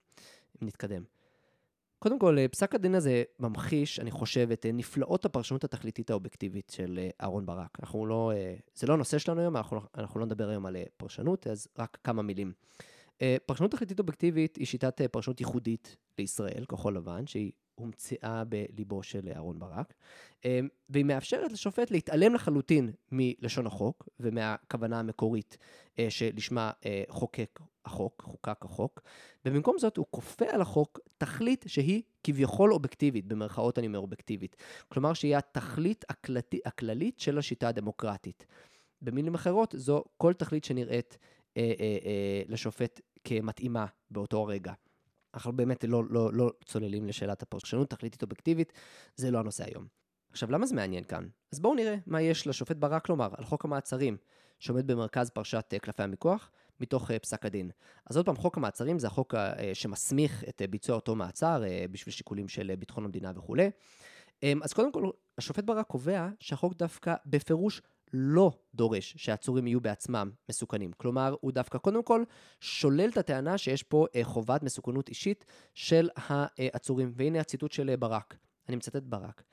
נתקדם. 0.61 1.03
קודם 2.03 2.19
כל, 2.19 2.37
אה, 2.37 2.47
פסק 2.47 2.75
הדין 2.75 2.95
הזה 2.95 3.23
ממחיש, 3.39 3.99
אני 3.99 4.11
חושב, 4.11 4.51
את 4.51 4.65
אה, 4.65 4.71
נפלאות 4.71 5.25
הפרשנות 5.25 5.63
התכליתית 5.63 6.09
האובייקטיבית 6.09 6.69
של 6.75 6.99
אה, 7.01 7.09
אהרן 7.21 7.45
ברק. 7.45 7.77
אנחנו 7.79 8.05
לא, 8.05 8.31
זה 8.75 8.87
לא 8.87 8.93
הנושא 8.93 9.17
שלנו 9.17 9.41
היום, 9.41 9.57
אנחנו, 9.57 9.79
אנחנו 9.97 10.19
לא 10.19 10.25
נדבר 10.25 10.49
היום 10.49 10.65
על 10.65 10.77
פרשנות, 10.97 11.47
אז 11.47 11.67
רק 11.79 11.97
כמה 12.03 12.21
מילים. 12.21 12.53
פרשנות 13.45 13.71
תכליתית 13.71 13.99
אובייקטיבית 13.99 14.55
היא 14.55 14.65
שיטת 14.65 15.01
פרשנות 15.11 15.39
ייחודית 15.39 15.97
לישראל, 16.17 16.65
כחול 16.69 16.95
לבן, 16.95 17.27
שהיא 17.27 17.51
הומצאה 17.75 18.43
בליבו 18.43 19.03
של 19.03 19.29
אהרן 19.35 19.59
ברק, 19.59 19.93
והיא 20.89 21.05
מאפשרת 21.05 21.51
לשופט 21.51 21.91
להתעלם 21.91 22.33
לחלוטין 22.33 22.91
מלשון 23.11 23.67
החוק 23.67 24.09
ומהכוונה 24.19 24.99
המקורית 24.99 25.57
שלשמה 26.09 26.71
חוקק 27.09 27.59
החוק, 27.85 28.21
חוקק 28.25 28.65
החוק, 28.65 29.01
ובמקום 29.45 29.79
זאת 29.79 29.97
הוא 29.97 30.05
כופה 30.09 30.45
על 30.49 30.61
החוק 30.61 30.99
תכלית 31.17 31.65
שהיא 31.67 32.01
כביכול 32.23 32.73
אובייקטיבית, 32.73 33.27
במרכאות 33.27 33.79
אני 33.79 33.87
אומר 33.87 33.99
אובייקטיבית. 33.99 34.55
כלומר 34.87 35.13
שהיא 35.13 35.37
התכלית 35.37 36.05
הכלתי, 36.09 36.59
הכללית 36.65 37.19
של 37.19 37.37
השיטה 37.37 37.67
הדמוקרטית. 37.67 38.45
במילים 39.01 39.35
אחרות, 39.35 39.75
זו 39.77 40.03
כל 40.17 40.33
תכלית 40.33 40.63
שנראית 40.63 41.17
אה, 41.57 41.73
אה, 41.79 41.97
אה, 42.05 42.41
לשופט 42.47 43.01
כמתאימה 43.23 43.85
באותו 44.11 44.37
הרגע. 44.37 44.73
אנחנו 45.33 45.53
באמת 45.53 45.83
לא, 45.83 46.03
לא, 46.09 46.33
לא 46.33 46.51
צוללים 46.65 47.07
לשאלת 47.07 47.41
הפרשנות 47.41 47.89
תכליתית 47.89 48.23
אובייקטיבית, 48.23 48.73
זה 49.15 49.31
לא 49.31 49.39
הנושא 49.39 49.63
היום. 49.67 49.87
עכשיו, 50.31 50.51
למה 50.51 50.65
זה 50.65 50.75
מעניין 50.75 51.03
כאן? 51.03 51.27
אז 51.53 51.59
בואו 51.59 51.75
נראה 51.75 51.95
מה 52.05 52.21
יש 52.21 52.47
לשופט 52.47 52.75
ברק 52.75 53.09
לומר 53.09 53.29
על 53.37 53.45
חוק 53.45 53.65
המעצרים, 53.65 54.17
שעומד 54.59 54.87
במרכז 54.87 55.29
פרשת 55.29 55.69
אה, 55.73 55.79
קלפי 55.79 56.03
המיקוח, 56.03 56.51
מתוך 56.81 57.11
אה, 57.11 57.19
פסק 57.19 57.45
הדין. 57.45 57.69
אז 58.09 58.17
עוד 58.17 58.25
פעם, 58.25 58.35
חוק 58.35 58.57
המעצרים 58.57 58.99
זה 58.99 59.07
החוק 59.07 59.35
אה, 59.35 59.71
שמסמיך 59.73 60.43
את 60.49 60.61
ביצוע 60.69 60.95
אותו 60.95 61.15
מעצר 61.15 61.63
בשביל 61.91 62.13
שיקולים 62.13 62.47
של 62.47 62.75
ביטחון 62.75 63.05
המדינה 63.05 63.31
וכולי. 63.35 63.69
אמ, 64.43 64.59
אז 64.63 64.73
קודם 64.73 64.91
כל, 64.91 65.09
השופט 65.37 65.63
ברק 65.63 65.87
קובע 65.87 66.27
שהחוק 66.39 66.73
דווקא 66.73 67.15
בפירוש 67.25 67.81
לא 68.13 68.51
דורש 68.75 69.13
שהעצורים 69.17 69.67
יהיו 69.67 69.81
בעצמם 69.81 70.31
מסוכנים. 70.49 70.91
כלומר, 70.97 71.35
הוא 71.41 71.51
דווקא 71.51 71.77
קודם 71.77 72.03
כל 72.03 72.23
שולל 72.59 73.09
את 73.09 73.17
הטענה 73.17 73.57
שיש 73.57 73.83
פה 73.83 74.05
חובת 74.23 74.63
מסוכנות 74.63 75.09
אישית 75.09 75.45
של 75.73 76.09
העצורים. 76.15 77.11
והנה 77.15 77.39
הציטוט 77.39 77.71
של 77.71 77.95
ברק, 77.95 78.37
אני 78.69 78.75
מצטט 78.75 79.03
ברק. 79.03 79.43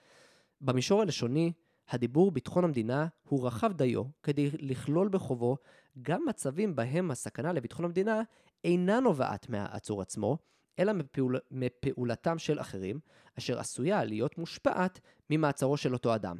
במישור 0.60 1.02
הלשוני, 1.02 1.52
הדיבור 1.90 2.30
ביטחון 2.30 2.64
המדינה 2.64 3.06
הוא 3.28 3.46
רחב 3.46 3.72
דיו 3.72 4.02
כדי 4.22 4.50
לכלול 4.58 5.08
בחובו 5.08 5.56
גם 6.02 6.24
מצבים 6.28 6.76
בהם 6.76 7.10
הסכנה 7.10 7.52
לביטחון 7.52 7.84
המדינה 7.84 8.22
אינה 8.64 9.00
נובעת 9.00 9.48
מהעצור 9.48 10.02
עצמו, 10.02 10.38
אלא 10.78 10.92
מפעול, 10.92 11.38
מפעולתם 11.50 12.38
של 12.38 12.60
אחרים, 12.60 13.00
אשר 13.38 13.58
עשויה 13.58 14.04
להיות 14.04 14.38
מושפעת 14.38 15.00
ממעצרו 15.30 15.76
של 15.76 15.92
אותו 15.92 16.14
אדם. 16.14 16.38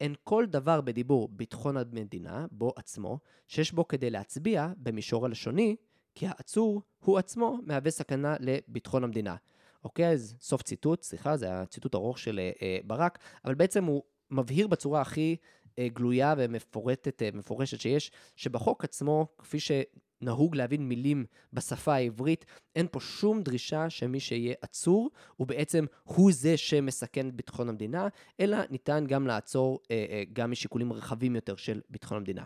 אין 0.00 0.14
כל 0.24 0.46
דבר 0.46 0.80
בדיבור 0.80 1.28
ביטחון 1.28 1.76
המדינה, 1.76 2.46
בו 2.50 2.72
עצמו, 2.76 3.18
שיש 3.46 3.72
בו 3.72 3.88
כדי 3.88 4.10
להצביע 4.10 4.68
במישור 4.76 5.26
הלשוני, 5.26 5.76
כי 6.14 6.26
העצור 6.26 6.82
הוא 7.04 7.18
עצמו 7.18 7.58
מהווה 7.62 7.90
סכנה 7.90 8.36
לביטחון 8.40 9.04
המדינה. 9.04 9.36
אוקיי, 9.84 10.08
אז 10.08 10.36
סוף 10.40 10.62
ציטוט, 10.62 11.02
סליחה, 11.02 11.36
זה 11.36 11.46
היה 11.46 11.66
ציטוט 11.66 11.94
ארוך 11.94 12.18
של 12.18 12.40
אה, 12.62 12.78
ברק, 12.84 13.18
אבל 13.44 13.54
בעצם 13.54 13.84
הוא 13.84 14.02
מבהיר 14.30 14.66
בצורה 14.66 15.00
הכי 15.00 15.36
גלויה 15.80 16.34
ומפורטת, 16.38 17.22
אה, 17.22 17.28
מפורשת 17.32 17.80
שיש, 17.80 18.10
שבחוק 18.36 18.84
עצמו, 18.84 19.26
כפי 19.38 19.58
שנהוג 19.60 20.56
להבין 20.56 20.88
מילים 20.88 21.24
בשפה 21.52 21.94
העברית, 21.94 22.44
אין 22.76 22.86
פה 22.90 23.00
שום 23.00 23.42
דרישה 23.42 23.90
שמי 23.90 24.20
שיהיה 24.20 24.54
עצור, 24.62 25.10
הוא 25.36 25.46
בעצם 25.46 25.84
הוא 26.02 26.32
זה 26.32 26.56
שמסכן 26.56 27.28
את 27.28 27.34
ביטחון 27.34 27.68
המדינה, 27.68 28.08
אלא 28.40 28.58
ניתן 28.70 29.04
גם 29.08 29.26
לעצור 29.26 29.80
אה, 29.90 30.22
גם 30.32 30.50
משיקולים 30.50 30.92
רחבים 30.92 31.34
יותר 31.34 31.56
של 31.56 31.80
ביטחון 31.90 32.16
המדינה. 32.16 32.44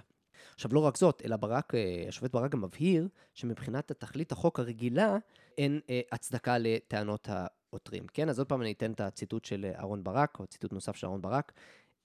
עכשיו, 0.54 0.74
לא 0.74 0.80
רק 0.80 0.96
זאת, 0.96 1.22
אלא 1.24 1.36
ברק, 1.36 1.72
השופט 2.08 2.32
ברק 2.32 2.50
גם 2.50 2.62
מבהיר 2.62 3.08
שמבחינת 3.34 3.90
התכלית 3.90 4.32
החוק 4.32 4.60
הרגילה, 4.60 5.16
אין 5.58 5.80
הצדקה 6.12 6.58
לטענות 6.58 7.28
העותרים. 7.30 8.06
כן, 8.14 8.28
אז 8.28 8.38
עוד 8.38 8.48
פעם 8.48 8.62
אני 8.62 8.72
אתן 8.72 8.92
את 8.92 9.00
הציטוט 9.00 9.44
של 9.44 9.70
אהרן 9.78 10.04
ברק, 10.04 10.40
או 10.40 10.46
ציטוט 10.46 10.72
נוסף 10.72 10.96
של 10.96 11.06
אהרן 11.06 11.20
ברק. 11.22 11.52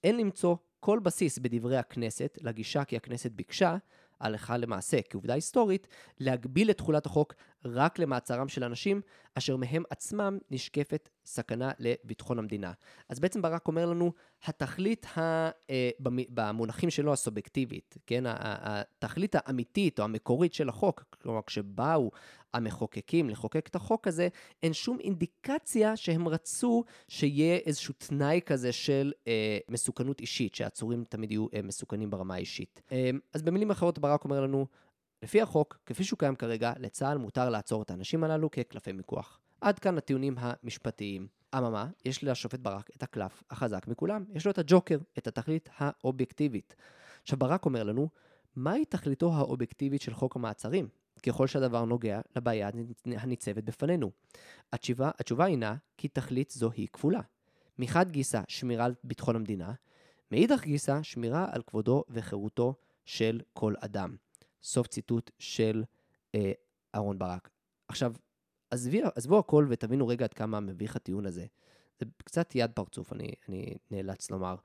אין 0.04 0.16
למצוא 0.16 0.56
כל 0.86 0.98
בסיס 0.98 1.38
בדברי 1.38 1.76
הכנסת 1.76 2.38
לגישה 2.42 2.84
כי 2.84 2.96
הכנסת 2.96 3.32
ביקשה, 3.32 3.76
הלכה 4.20 4.56
למעשה, 4.56 4.98
כעובדה 5.10 5.34
היסטורית, 5.34 5.88
להגביל 6.20 6.70
את 6.70 6.76
תחולת 6.78 7.06
החוק 7.06 7.34
רק 7.74 7.98
למעצרם 7.98 8.48
של 8.48 8.64
אנשים 8.64 9.00
אשר 9.34 9.56
מהם 9.56 9.82
עצמם 9.90 10.38
נשקפת 10.50 11.08
סכנה 11.24 11.70
לביטחון 11.78 12.38
המדינה. 12.38 12.72
אז 13.08 13.20
בעצם 13.20 13.42
ברק 13.42 13.68
אומר 13.68 13.86
לנו, 13.86 14.12
התכלית 14.44 15.06
ה, 15.16 15.20
אה, 15.70 15.90
במונחים 16.28 16.90
שלו 16.90 17.12
הסובייקטיבית, 17.12 17.96
כן, 18.06 18.24
התכלית 18.26 19.34
האמיתית 19.38 19.98
או 19.98 20.04
המקורית 20.04 20.54
של 20.54 20.68
החוק, 20.68 21.04
כלומר 21.22 21.40
כשבאו 21.46 22.10
המחוקקים 22.56 23.30
לחוקק 23.30 23.66
את 23.68 23.76
החוק 23.76 24.08
הזה, 24.08 24.28
אין 24.62 24.72
שום 24.72 24.98
אינדיקציה 25.00 25.96
שהם 25.96 26.28
רצו 26.28 26.84
שיהיה 27.08 27.56
איזשהו 27.56 27.94
תנאי 27.98 28.40
כזה 28.46 28.72
של 28.72 29.12
אה, 29.26 29.58
מסוכנות 29.68 30.20
אישית, 30.20 30.54
שעצורים 30.54 31.04
תמיד 31.08 31.30
יהיו 31.30 31.46
אה, 31.54 31.62
מסוכנים 31.62 32.10
ברמה 32.10 32.34
האישית. 32.34 32.82
אה, 32.92 33.10
אז 33.34 33.42
במילים 33.42 33.70
אחרות 33.70 33.98
ברק 33.98 34.24
אומר 34.24 34.40
לנו, 34.40 34.66
לפי 35.26 35.42
החוק, 35.42 35.78
כפי 35.86 36.04
שהוא 36.04 36.18
קיים 36.18 36.36
כרגע, 36.36 36.72
לצה"ל 36.78 37.18
מותר 37.18 37.50
לעצור 37.50 37.82
את 37.82 37.90
האנשים 37.90 38.24
הללו 38.24 38.50
כקלפי 38.50 38.92
מיקוח. 38.92 39.38
עד 39.60 39.78
כאן 39.78 39.98
הטיעונים 39.98 40.34
המשפטיים. 40.38 41.26
אממה, 41.58 41.88
יש 42.04 42.24
לשופט 42.24 42.60
ברק 42.60 42.90
את 42.96 43.02
הקלף 43.02 43.42
החזק 43.50 43.88
מכולם. 43.88 44.24
יש 44.34 44.46
לו 44.46 44.50
את 44.52 44.58
הג'וקר, 44.58 44.98
את 45.18 45.26
התכלית 45.26 45.68
האובייקטיבית. 45.76 46.76
עכשיו, 47.22 47.38
ברק 47.38 47.64
אומר 47.64 47.82
לנו, 47.82 48.08
מהי 48.56 48.84
תכליתו 48.84 49.34
האובייקטיבית 49.34 50.00
של 50.00 50.14
חוק 50.14 50.36
המעצרים? 50.36 50.88
ככל 51.26 51.46
שהדבר 51.46 51.84
נוגע 51.84 52.20
לבעיה 52.36 52.70
הניצבת 53.06 53.64
בפנינו. 53.64 54.10
התשובה, 54.72 55.10
התשובה 55.18 55.44
הינה 55.44 55.76
כי 55.96 56.08
תכלית 56.08 56.50
זו 56.50 56.70
היא 56.70 56.88
כפולה. 56.92 57.20
מחד 57.78 58.10
גיסא 58.10 58.40
שמירה 58.48 58.84
על 58.84 58.94
ביטחון 59.04 59.36
המדינה, 59.36 59.72
מאידך 60.32 60.62
גיסא 60.62 61.02
שמירה 61.02 61.46
על 61.52 61.62
כבודו 61.62 62.04
וחירותו 62.10 62.74
של 63.04 63.40
כל 63.52 63.74
אדם. 63.80 64.16
סוף 64.66 64.86
ציטוט 64.86 65.30
של 65.38 65.84
אה, 66.34 66.52
אהרון 66.94 67.18
ברק. 67.18 67.50
עכשיו, 67.88 68.12
עזבי, 68.70 69.00
עזבו 69.14 69.38
הכל 69.38 69.66
ותבינו 69.70 70.08
רגע 70.08 70.24
עד 70.24 70.34
כמה 70.34 70.60
מביך 70.60 70.96
הטיעון 70.96 71.26
הזה. 71.26 71.46
זה 71.98 72.06
קצת 72.24 72.54
יד 72.54 72.70
פרצוף, 72.74 73.12
אני, 73.12 73.32
אני 73.48 73.74
נאלץ 73.90 74.30
לומר. 74.30 74.56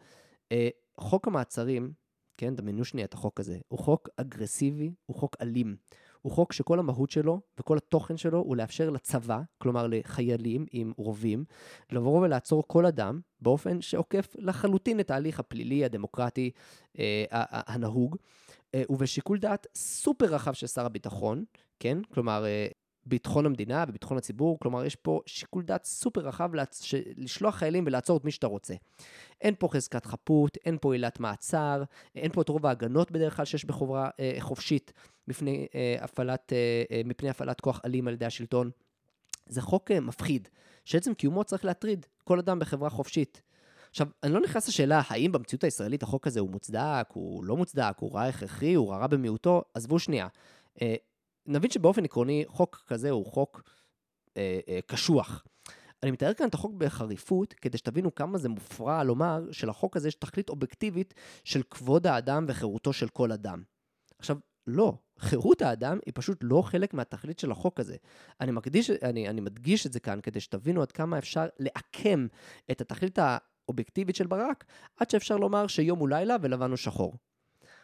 אה, 0.51 0.69
חוק 0.97 1.27
המעצרים, 1.27 1.93
כן, 2.37 2.55
דמיינו 2.55 2.85
שנייה 2.85 3.05
את 3.05 3.13
החוק 3.13 3.39
הזה, 3.39 3.57
הוא 3.67 3.79
חוק 3.79 4.09
אגרסיבי, 4.17 4.91
הוא 5.05 5.15
חוק 5.15 5.35
אלים. 5.41 5.75
הוא 6.21 6.31
חוק 6.31 6.53
שכל 6.53 6.79
המהות 6.79 7.11
שלו 7.11 7.41
וכל 7.59 7.77
התוכן 7.77 8.17
שלו 8.17 8.37
הוא 8.39 8.55
לאפשר 8.55 8.89
לצבא, 8.89 9.41
כלומר 9.57 9.87
לחיילים 9.89 10.65
עם 10.71 10.93
רובים, 10.97 11.45
לבוא 11.91 12.21
ולעצור 12.21 12.63
כל 12.67 12.85
אדם 12.85 13.19
באופן 13.41 13.81
שעוקף 13.81 14.35
לחלוטין 14.39 14.99
את 14.99 15.11
ההליך 15.11 15.39
הפלילי, 15.39 15.85
הדמוקרטי, 15.85 16.51
אה, 16.99 17.25
הנהוג, 17.31 18.15
אה, 18.15 18.50
ובשיקול 18.89 19.39
דעת 19.39 19.67
סופר 19.75 20.25
רחב 20.25 20.53
של 20.53 20.67
שר 20.67 20.85
הביטחון, 20.85 21.43
כן? 21.79 21.97
כלומר, 22.13 22.45
אה, 22.45 22.67
ביטחון 23.05 23.45
המדינה 23.45 23.85
וביטחון 23.87 24.17
הציבור, 24.17 24.59
כלומר, 24.59 24.85
יש 24.85 24.95
פה 24.95 25.21
שיקול 25.25 25.63
דעת 25.63 25.85
סופר 25.85 26.21
רחב 26.21 26.55
לצ... 26.55 26.93
לשלוח 27.17 27.55
חיילים 27.55 27.83
ולעצור 27.87 28.17
את 28.17 28.25
מי 28.25 28.31
שאתה 28.31 28.47
רוצה. 28.47 28.73
אין 29.41 29.55
פה 29.59 29.67
חזקת 29.71 30.05
חפות, 30.05 30.57
אין 30.65 30.77
פה 30.81 30.93
עילת 30.93 31.19
מעצר, 31.19 31.83
אין 32.15 32.31
פה 32.31 32.41
את 32.41 32.49
רוב 32.49 32.65
ההגנות 32.65 33.11
בדרך 33.11 33.35
כלל 33.35 33.45
שיש 33.45 33.65
בחברה 33.65 34.09
אה, 34.19 34.35
חופשית 34.39 34.93
מפני, 35.27 35.67
אה, 35.75 35.95
הפעלת, 35.99 36.53
אה, 36.53 36.83
אה, 36.91 37.01
מפני 37.05 37.29
הפעלת 37.29 37.61
כוח 37.61 37.81
אלים 37.85 38.07
על 38.07 38.13
ידי 38.13 38.25
השלטון. 38.25 38.71
זה 39.45 39.61
חוק 39.61 39.91
אה, 39.91 39.99
מפחיד, 39.99 40.47
שעצם 40.85 41.13
קיומו 41.13 41.43
צריך 41.43 41.65
להטריד 41.65 42.05
כל 42.23 42.39
אדם 42.39 42.59
בחברה 42.59 42.89
חופשית. 42.89 43.41
עכשיו, 43.91 44.07
אני 44.23 44.33
לא 44.33 44.39
נכנס 44.39 44.67
לשאלה 44.67 45.01
האם 45.07 45.31
במציאות 45.31 45.63
הישראלית 45.63 46.03
החוק 46.03 46.27
הזה 46.27 46.39
הוא 46.39 46.49
מוצדק, 46.49 47.07
הוא 47.13 47.45
לא 47.45 47.57
מוצדק, 47.57 47.93
הוא 47.99 48.15
רע 48.15 48.23
הכרחי, 48.23 48.73
הוא 48.73 48.91
רע 48.91 49.07
במיעוטו, 49.07 49.61
עזבו 49.73 49.99
שנייה. 49.99 50.27
אה, 50.81 50.95
נבין 51.45 51.71
שבאופן 51.71 52.03
עקרוני, 52.03 52.43
חוק 52.47 52.83
כזה 52.87 53.09
הוא 53.09 53.25
חוק 53.25 53.63
אה, 54.37 54.59
אה, 54.67 54.79
קשוח. 54.85 55.43
אני 56.03 56.11
מתאר 56.11 56.33
כאן 56.33 56.47
את 56.47 56.53
החוק 56.53 56.73
בחריפות, 56.77 57.53
כדי 57.53 57.77
שתבינו 57.77 58.15
כמה 58.15 58.37
זה 58.37 58.49
מופרע 58.49 59.03
לומר 59.03 59.51
שלחוק 59.51 59.97
הזה 59.97 60.07
יש 60.07 60.15
תכלית 60.15 60.49
אובייקטיבית 60.49 61.13
של 61.43 61.63
כבוד 61.63 62.07
האדם 62.07 62.45
וחירותו 62.47 62.93
של 62.93 63.07
כל 63.07 63.31
אדם. 63.31 63.63
עכשיו, 64.19 64.37
לא, 64.67 64.93
חירות 65.19 65.61
האדם 65.61 65.99
היא 66.05 66.13
פשוט 66.15 66.37
לא 66.41 66.61
חלק 66.61 66.93
מהתכלית 66.93 67.39
של 67.39 67.51
החוק 67.51 67.79
הזה. 67.79 67.95
אני, 68.41 68.51
מקדיש, 68.51 68.89
אני, 68.89 69.29
אני 69.29 69.41
מדגיש 69.41 69.87
את 69.87 69.93
זה 69.93 69.99
כאן 69.99 70.19
כדי 70.21 70.39
שתבינו 70.39 70.81
עד 70.81 70.91
כמה 70.91 71.17
אפשר 71.17 71.45
לעקם 71.59 72.27
את 72.71 72.81
התכלית 72.81 73.19
האובייקטיבית 73.67 74.15
של 74.15 74.27
ברק, 74.27 74.65
עד 74.97 75.09
שאפשר 75.09 75.37
לומר 75.37 75.67
שיום 75.67 75.99
הוא 75.99 76.09
לילה 76.09 76.35
ולבן 76.41 76.69
הוא 76.69 76.77
שחור. 76.77 77.15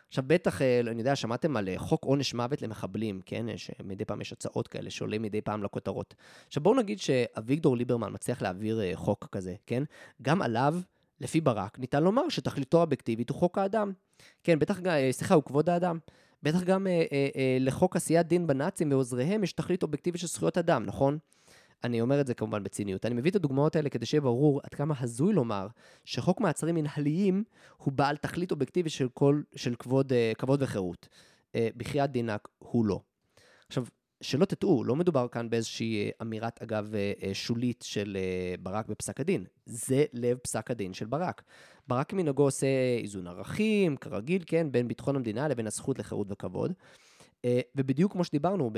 עכשיו 0.08 0.24
בטח, 0.28 0.62
אה, 0.62 0.80
אני 0.80 1.00
יודע, 1.00 1.16
שמעתם 1.16 1.58
על 1.58 1.70
אה, 1.70 1.78
חוק 1.78 2.04
עונש 2.04 2.34
מוות 2.34 2.62
למחבלים, 2.62 3.22
כן? 3.26 3.50
אה, 3.50 3.58
שמדי 3.58 4.06
פעם 4.06 4.22
יש 4.22 4.34
הצעות 4.34 4.68
כאלה 4.68 4.90
שעולים 4.90 5.22
מדי 5.22 5.42
פעם 5.42 5.64
לכותרות. 5.64 6.16
עכשיו 6.48 6.64
בואו 6.64 6.76
נגיד 6.76 7.00
שאביגדור 7.00 7.78
ליברמן 7.78 8.14
מצליח 8.14 8.42
להעביר 8.42 8.96
חוק 8.96 9.28
כזה, 9.32 9.56
כן? 9.66 9.84
גם 10.22 10.42
עליו, 10.42 10.76
לפי 11.22 11.42
ברק, 11.42 11.80
ניתן 11.80 12.04
לומר 12.04 12.30
שתכליתו 12.30 12.78
האובייקטיבית 12.78 13.30
הוא 13.30 13.38
חוק 13.38 13.58
האדם. 13.58 13.92
כן, 14.44 14.60
בטח, 14.60 14.80
סליחה, 15.12 15.36
הוא 15.36 15.44
כבוד 15.44 15.70
האדם. 15.70 16.00
בטח 16.44 16.64
גם 16.64 16.88
אה, 16.88 17.06
אה, 17.12 17.28
אה, 17.36 17.58
לחוק 17.60 17.96
עשיית 17.96 18.28
דין 18.28 18.48
בנאצים 18.48 18.92
ועוזריהם 18.92 19.44
יש 19.44 19.54
תכלית 19.54 19.84
אובייקטיבית 19.84 20.22
של 20.22 20.28
זכויות 20.28 20.58
אדם, 20.58 20.86
נכון? 20.86 21.18
אני 21.84 22.02
אומר 22.02 22.22
את 22.22 22.28
זה 22.28 22.34
כמובן 22.34 22.64
בציניות. 22.64 23.06
אני 23.06 23.16
מביא 23.16 23.32
את 23.32 23.36
הדוגמאות 23.36 23.76
האלה 23.76 23.90
כדי 23.90 24.06
שיהיה 24.06 24.22
ברור 24.22 24.62
עד 24.64 24.74
כמה 24.74 24.96
הזוי 25.00 25.34
לומר 25.34 25.68
שחוק 26.06 26.42
מעצרים 26.42 26.76
מנהליים 26.76 27.44
הוא 27.78 27.94
בעל 27.94 28.18
תכלית 28.18 28.52
אובייקטיבית 28.52 28.94
של, 28.94 29.10
כל, 29.14 29.42
של 29.56 29.76
כבוד, 29.76 30.14
אה, 30.14 30.32
כבוד 30.38 30.62
וחירות. 30.62 31.08
אה, 31.56 31.70
בחייאת 31.78 32.12
דינק 32.12 32.48
הוא 32.60 32.86
לא. 32.86 33.02
עכשיו, 33.68 33.86
שלא 34.22 34.46
תטעו, 34.46 34.84
לא 34.84 34.96
מדובר 34.96 35.28
כאן 35.28 35.50
באיזושהי 35.50 36.06
אה, 36.06 36.10
אמירת, 36.22 36.62
אגב, 36.62 36.94
שולית 37.34 37.84
של 37.88 38.18
ברק 38.60 38.88
בפסק 38.88 39.20
הדין. 39.20 39.46
זה 39.66 40.06
לב 40.14 40.38
פסק 40.38 40.72
הדין 40.72 40.94
של 40.94 41.06
ברק. 41.06 41.44
ברק 41.88 42.14
מנהגו 42.14 42.44
עושה 42.44 42.68
איזון 43.02 43.28
ערכים, 43.28 43.98
כרגיל, 43.98 44.44
כן, 44.46 44.72
בין 44.72 44.88
ביטחון 44.88 45.16
המדינה 45.16 45.48
לבין 45.48 45.68
הזכות 45.68 46.00
לחירות 46.00 46.28
וכבוד. 46.30 46.74
ובדיוק 47.76 48.12
כמו 48.12 48.24
שדיברנו 48.24 48.72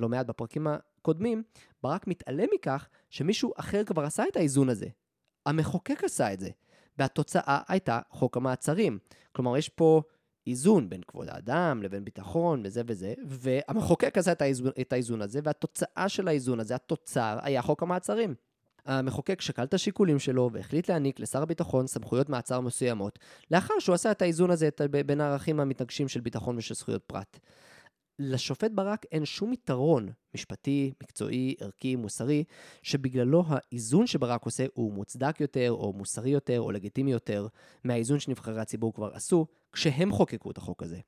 לא 0.00 0.08
מעט 0.08 0.26
בפרקים 0.26 0.66
הקודמים, 0.66 1.42
ברק 1.82 2.06
מתעלם 2.06 2.48
מכך 2.54 2.88
שמישהו 3.10 3.52
אחר 3.56 3.84
כבר 3.84 4.04
עשה 4.04 4.24
את 4.28 4.36
האיזון 4.36 4.68
הזה. 4.68 4.86
המחוקק 5.46 6.04
עשה 6.04 6.32
את 6.32 6.40
זה, 6.40 6.50
והתוצאה 6.98 7.60
הייתה 7.68 8.00
חוק 8.10 8.36
המעצרים. 8.36 8.98
כלומר, 9.32 9.56
יש 9.56 9.68
פה 9.68 10.02
איזון 10.46 10.88
בין 10.88 11.00
כבוד 11.08 11.28
האדם 11.28 11.82
לבין 11.82 12.04
ביטחון 12.04 12.62
וזה 12.64 12.82
וזה, 12.86 13.14
והמחוקק 13.26 14.18
עשה 14.18 14.32
את 14.32 14.42
האיזון, 14.42 14.70
את 14.80 14.92
האיזון 14.92 15.22
הזה, 15.22 15.40
והתוצאה 15.44 16.08
של 16.08 16.28
האיזון 16.28 16.60
הזה, 16.60 16.74
התוצר, 16.74 17.38
היה 17.42 17.62
חוק 17.62 17.82
המעצרים. 17.82 18.34
המחוקק 18.86 19.40
שקל 19.40 19.62
את 19.62 19.74
השיקולים 19.74 20.18
שלו 20.18 20.50
והחליט 20.52 20.88
להעניק 20.88 21.20
לשר 21.20 21.42
הביטחון 21.42 21.86
סמכויות 21.86 22.28
מעצר 22.28 22.60
מסוימות, 22.60 23.18
לאחר 23.50 23.74
שהוא 23.78 23.94
עשה 23.94 24.10
את 24.10 24.22
האיזון 24.22 24.50
הזה 24.50 24.68
בין 25.06 25.20
הערכים 25.20 25.60
המתנגשים 25.60 26.08
של 26.08 26.20
ביטחון 26.20 26.58
ושל 26.58 26.74
זכויות 26.74 27.02
פרט. 27.06 27.38
לשופט 28.22 28.70
ברק 28.74 29.06
אין 29.12 29.24
שום 29.24 29.52
יתרון 29.52 30.08
משפטי, 30.34 30.92
מקצועי, 31.02 31.54
ערכי, 31.60 31.96
מוסרי, 31.96 32.44
שבגללו 32.82 33.44
האיזון 33.46 34.06
שברק 34.06 34.44
עושה 34.44 34.66
הוא 34.74 34.92
מוצדק 34.92 35.40
יותר, 35.40 35.72
או 35.72 35.92
מוסרי 35.92 36.30
יותר, 36.30 36.60
או 36.60 36.72
לגיטימי 36.72 37.12
יותר, 37.12 37.46
מהאיזון 37.84 38.18
שנבחרי 38.18 38.60
הציבור 38.60 38.94
כבר 38.94 39.14
עשו, 39.14 39.46
כשהם 39.72 40.12
חוקקו 40.12 40.50
את 40.50 40.58
החוק 40.58 40.82
הזה. 40.82 40.98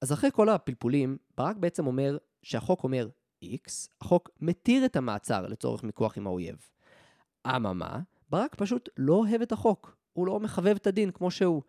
אז 0.00 0.12
אחרי 0.12 0.30
כל 0.32 0.48
הפלפולים, 0.48 1.16
ברק 1.36 1.56
בעצם 1.56 1.86
אומר 1.86 2.18
שהחוק 2.42 2.84
אומר 2.84 3.08
X, 3.44 3.88
החוק 4.00 4.30
מתיר 4.40 4.84
את 4.84 4.96
המעצר 4.96 5.46
לצורך 5.46 5.84
מיקוח 5.84 6.18
עם 6.18 6.26
האויב. 6.26 6.56
אממה, 7.46 8.00
ברק 8.30 8.54
פשוט 8.54 8.88
לא 8.96 9.14
אוהב 9.14 9.42
את 9.42 9.52
החוק, 9.52 9.96
הוא 10.12 10.26
לא 10.26 10.40
מחבב 10.40 10.76
את 10.76 10.86
הדין 10.86 11.10
כמו 11.10 11.30
שהוא. 11.30 11.62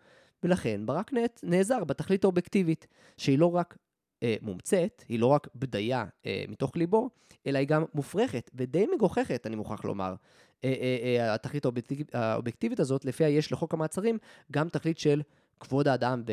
ולכן 0.44 0.86
ברק 0.86 1.12
נעזר 1.44 1.84
בתכלית 1.84 2.24
האובייקטיבית, 2.24 2.88
שהיא 3.18 3.40
לא 3.40 3.56
רק 3.56 3.78
אה, 4.24 4.36
מומצאת, 4.42 5.04
היא 5.10 5.20
לא 5.20 5.26
רק 5.26 5.48
בדיה 5.56 6.06
אה, 6.26 6.44
מתוך 6.48 6.76
ליבו, 6.76 7.10
אלא 7.48 7.58
היא 7.58 7.68
גם 7.68 7.86
מופרכת 7.94 8.52
ודי 8.56 8.86
מגוחכת, 8.96 9.48
אני 9.48 9.56
מוכרח 9.56 9.86
לומר. 9.86 10.16
אה, 10.64 10.74
אה, 10.82 11.20
אה, 11.20 11.34
התכלית 11.34 11.66
האובייקטיבית, 11.66 12.16
האובייקטיבית 12.16 12.80
הזאת, 12.80 13.06
לפיה 13.06 13.30
יש 13.30 13.52
לחוק 13.52 13.74
המעצרים 13.74 14.18
גם 14.52 14.70
תכלית 14.70 14.98
של 14.98 15.22
כבוד 15.60 15.88
האדם 15.88 16.24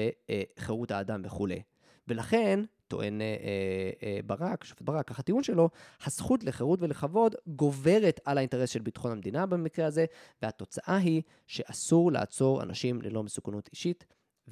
וחירות 0.59 0.91
האדם 0.91 1.23
וכולי. 1.25 1.63
ולכן, 2.09 2.61
טוען 2.89 3.21
אה, 3.21 3.27
אה, 3.27 3.91
אה, 4.03 4.21
ברק, 4.27 4.65
שופט 4.65 4.83
ברק, 4.83 5.09
ככה 5.09 5.21
הטיעון 5.21 5.43
שלו, 5.43 5.71
הזכות 6.07 6.45
לחירות 6.45 6.83
ולכבוד 6.83 7.35
גוברת 7.47 8.21
על 8.25 8.39
האינטרס 8.39 8.71
של 8.71 8.81
ביטחון 8.81 9.13
המדינה 9.13 9.47
במקרה 9.47 9.87
הזה, 9.87 10.05
והתוצאה 10.43 10.97
היא 10.97 11.23
שאסור 11.47 12.13
לעצור 12.13 12.63
אנשים 12.63 13.03
ללא 13.03 13.23
מסוכנות 13.23 13.69
אישית 13.73 14.07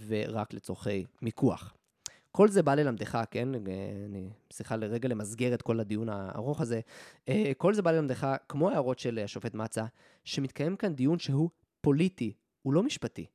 ורק 0.07 0.53
לצורכי 0.53 1.05
מיקוח. 1.23 1.77
כל 2.37 2.49
זה 2.49 2.63
בא 2.63 2.75
ללמדך, 2.75 3.19
כן? 3.31 3.49
אני, 3.55 4.31
סליחה 4.53 4.77
לרגע 4.77 5.09
למסגר 5.09 5.55
את 5.55 5.63
כל 5.63 5.81
הדיון 5.81 6.09
הארוך 6.09 6.61
הזה. 6.61 6.81
אה, 7.29 7.53
כל 7.57 7.75
זה 7.75 7.83
בא 7.83 7.91
ללמדך, 7.91 8.27
כמו 8.49 8.71
ההערות 8.71 8.99
של 8.99 9.21
השופט 9.25 9.55
מצה, 9.55 9.85
שמתקיים 10.25 10.77
כאן 10.77 10.95
דיון 10.95 11.19
שהוא 11.19 11.51
פוליטי, 11.81 12.33
הוא 12.63 12.73
לא 12.73 12.83
משפטי. 12.83 13.27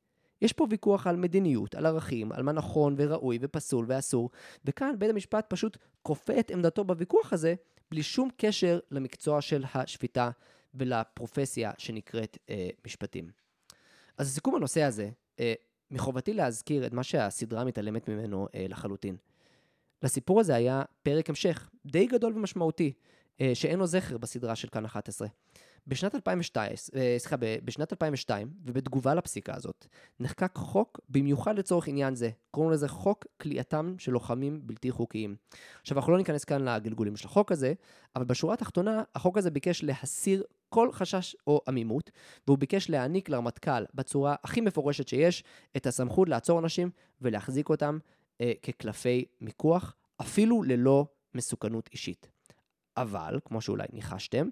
יש 0.42 0.52
פה 0.52 0.66
ויכוח 0.70 1.06
על 1.06 1.16
מדיניות, 1.16 1.74
על 1.74 1.86
ערכים, 1.86 2.32
על 2.32 2.42
מה 2.42 2.52
נכון 2.52 2.94
וראוי 2.98 3.38
ופסול 3.40 3.84
ואסור, 3.88 4.30
וכאן 4.64 4.94
בית 4.98 5.10
המשפט 5.10 5.46
פשוט 5.48 5.76
כופה 6.02 6.40
את 6.40 6.50
עמדתו 6.50 6.84
בוויכוח 6.84 7.32
הזה, 7.32 7.54
בלי 7.90 8.02
שום 8.02 8.28
קשר 8.36 8.78
למקצוע 8.90 9.40
של 9.40 9.64
השפיטה 9.74 10.30
ולפרופסיה 10.74 11.72
שנקראת 11.78 12.38
אה, 12.50 12.68
משפטים. 12.86 13.30
אז 14.18 14.26
לסיכום 14.26 14.54
הנושא 14.54 14.82
הזה, 14.82 15.10
אה, 15.40 15.54
מחובתי 15.92 16.34
להזכיר 16.34 16.86
את 16.86 16.92
מה 16.92 17.02
שהסדרה 17.02 17.64
מתעלמת 17.64 18.08
ממנו 18.08 18.48
אה, 18.54 18.66
לחלוטין. 18.68 19.16
לסיפור 20.02 20.40
הזה 20.40 20.54
היה 20.54 20.82
פרק 21.02 21.28
המשך, 21.28 21.70
די 21.86 22.06
גדול 22.06 22.32
ומשמעותי, 22.36 22.92
אה, 23.40 23.50
שאין 23.54 23.78
לו 23.78 23.86
זכר 23.86 24.18
בסדרה 24.18 24.56
של 24.56 24.68
כאן 24.68 24.84
11. 24.84 25.28
בשנת 25.86 26.14
2002, 26.14 26.72
אה, 26.94 27.14
סליחה, 27.18 27.36
בשנת 27.64 27.92
2002, 27.92 28.50
ובתגובה 28.64 29.14
לפסיקה 29.14 29.54
הזאת, 29.56 29.86
נחקק 30.20 30.50
חוק 30.54 31.00
במיוחד 31.08 31.58
לצורך 31.58 31.88
עניין 31.88 32.14
זה. 32.14 32.30
קוראים 32.50 32.72
לזה 32.72 32.88
חוק 32.88 33.26
כליאתם 33.40 33.94
של 33.98 34.12
לוחמים 34.12 34.60
בלתי 34.66 34.90
חוקיים. 34.90 35.36
עכשיו, 35.80 35.98
אנחנו 35.98 36.12
לא 36.12 36.18
ניכנס 36.18 36.44
כאן 36.44 36.62
לגלגולים 36.68 37.16
של 37.16 37.28
החוק 37.28 37.52
הזה, 37.52 37.72
אבל 38.16 38.24
בשורה 38.24 38.54
התחתונה, 38.54 39.02
החוק 39.14 39.38
הזה 39.38 39.50
ביקש 39.50 39.84
להסיר 39.84 40.42
כל 40.68 40.92
חשש 40.92 41.36
או 41.46 41.60
עמימות, 41.68 42.10
והוא 42.46 42.58
ביקש 42.58 42.90
להעניק 42.90 43.28
לרמטכ"ל 43.28 43.84
בצורה 43.94 44.34
הכי 44.44 44.60
מפורשת 44.60 45.08
שיש, 45.08 45.44
את 45.76 45.86
הסמכות 45.86 46.28
לעצור 46.28 46.58
אנשים 46.58 46.90
ולהחזיק 47.20 47.68
אותם 47.68 47.98
אה, 48.40 48.52
כקלפי 48.62 49.24
מיקוח, 49.40 49.94
אפילו 50.20 50.62
ללא 50.62 51.06
מסוכנות 51.34 51.88
אישית. 51.92 52.28
אבל, 52.96 53.40
כמו 53.44 53.60
שאולי 53.60 53.86
ניחשתם, 53.92 54.48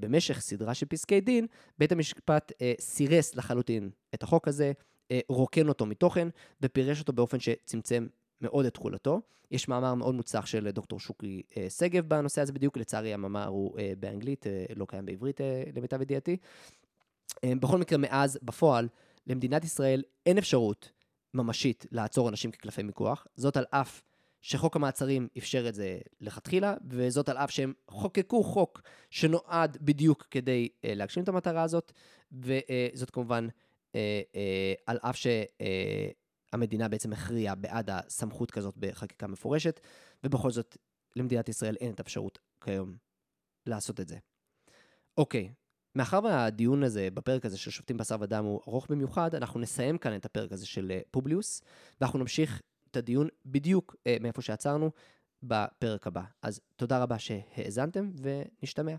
במשך 0.00 0.40
סדרה 0.40 0.74
של 0.74 0.86
פסקי 0.86 1.20
דין, 1.20 1.46
בית 1.78 1.92
המשפט 1.92 2.52
אה, 2.60 2.72
סירס 2.80 3.34
לחלוטין 3.34 3.90
את 4.14 4.22
החוק 4.22 4.48
הזה, 4.48 4.72
אה, 5.10 5.20
רוקן 5.28 5.68
אותו 5.68 5.86
מתוכן 5.86 6.28
ופירש 6.62 7.00
אותו 7.00 7.12
באופן 7.12 7.40
שצמצם 7.40 8.06
מאוד 8.40 8.66
את 8.66 8.74
תכולתו. 8.74 9.20
יש 9.50 9.68
מאמר 9.68 9.94
מאוד 9.94 10.14
מוצלח 10.14 10.46
של 10.46 10.70
דוקטור 10.70 11.00
שוקי 11.00 11.42
שגב 11.68 12.08
בנושא 12.08 12.40
הזה 12.40 12.52
בדיוק, 12.52 12.76
לצערי 12.76 13.14
המאמר 13.14 13.46
הוא 13.46 13.78
באנגלית, 13.98 14.46
לא 14.76 14.84
קיים 14.88 15.06
בעברית 15.06 15.40
למיטב 15.76 16.02
ידיעתי. 16.02 16.36
בכל 17.44 17.78
מקרה, 17.78 17.98
מאז, 17.98 18.38
בפועל, 18.42 18.88
למדינת 19.26 19.64
ישראל 19.64 20.02
אין 20.26 20.38
אפשרות 20.38 20.90
ממשית 21.34 21.86
לעצור 21.90 22.28
אנשים 22.28 22.50
כקלפי 22.50 22.82
מיקוח, 22.82 23.26
זאת 23.36 23.56
על 23.56 23.64
אף 23.70 24.02
שחוק 24.44 24.76
המעצרים 24.76 25.28
אפשר 25.38 25.68
את 25.68 25.74
זה 25.74 25.98
לכתחילה, 26.20 26.74
וזאת 26.90 27.28
על 27.28 27.36
אף 27.36 27.50
שהם 27.50 27.72
חוקקו 27.88 28.42
חוק 28.42 28.82
שנועד 29.10 29.78
בדיוק 29.80 30.26
כדי 30.30 30.68
אה, 30.84 30.94
להגשים 30.94 31.22
את 31.22 31.28
המטרה 31.28 31.62
הזאת, 31.62 31.92
וזאת 32.32 33.10
כמובן 33.10 33.48
אה, 33.94 34.22
אה, 34.34 34.72
על 34.86 34.98
אף 35.02 35.16
שהמדינה 35.16 36.88
בעצם 36.88 37.12
הכריעה 37.12 37.54
בעד 37.54 37.90
הסמכות 37.90 38.50
כזאת 38.50 38.76
בחקיקה 38.76 39.26
מפורשת, 39.26 39.80
ובכל 40.24 40.50
זאת 40.50 40.76
למדינת 41.16 41.48
ישראל 41.48 41.76
אין 41.80 41.92
את 41.92 42.00
האפשרות 42.00 42.38
כיום 42.60 42.96
לעשות 43.66 44.00
את 44.00 44.08
זה. 44.08 44.16
אוקיי, 45.16 45.52
מאחר 45.94 46.20
והדיון 46.24 46.82
הזה 46.82 47.08
בפרק 47.14 47.46
הזה 47.46 47.58
של 47.58 47.70
שופטים 47.70 47.96
בשר 47.96 48.16
ודם 48.20 48.44
הוא 48.44 48.60
ארוך 48.68 48.86
במיוחד, 48.90 49.34
אנחנו 49.34 49.60
נסיים 49.60 49.98
כאן 49.98 50.16
את 50.16 50.24
הפרק 50.24 50.52
הזה 50.52 50.66
של 50.66 50.92
פובליוס, 51.10 51.62
ואנחנו 52.00 52.18
נמשיך 52.18 52.62
את 52.94 52.98
הדיון 52.98 53.28
בדיוק 53.46 53.96
מאיפה 54.20 54.42
שעצרנו 54.42 54.90
בפרק 55.42 56.06
הבא. 56.06 56.22
אז 56.42 56.60
תודה 56.76 57.02
רבה 57.02 57.18
שהאזנתם 57.18 58.10
ונשתמע. 58.22 58.94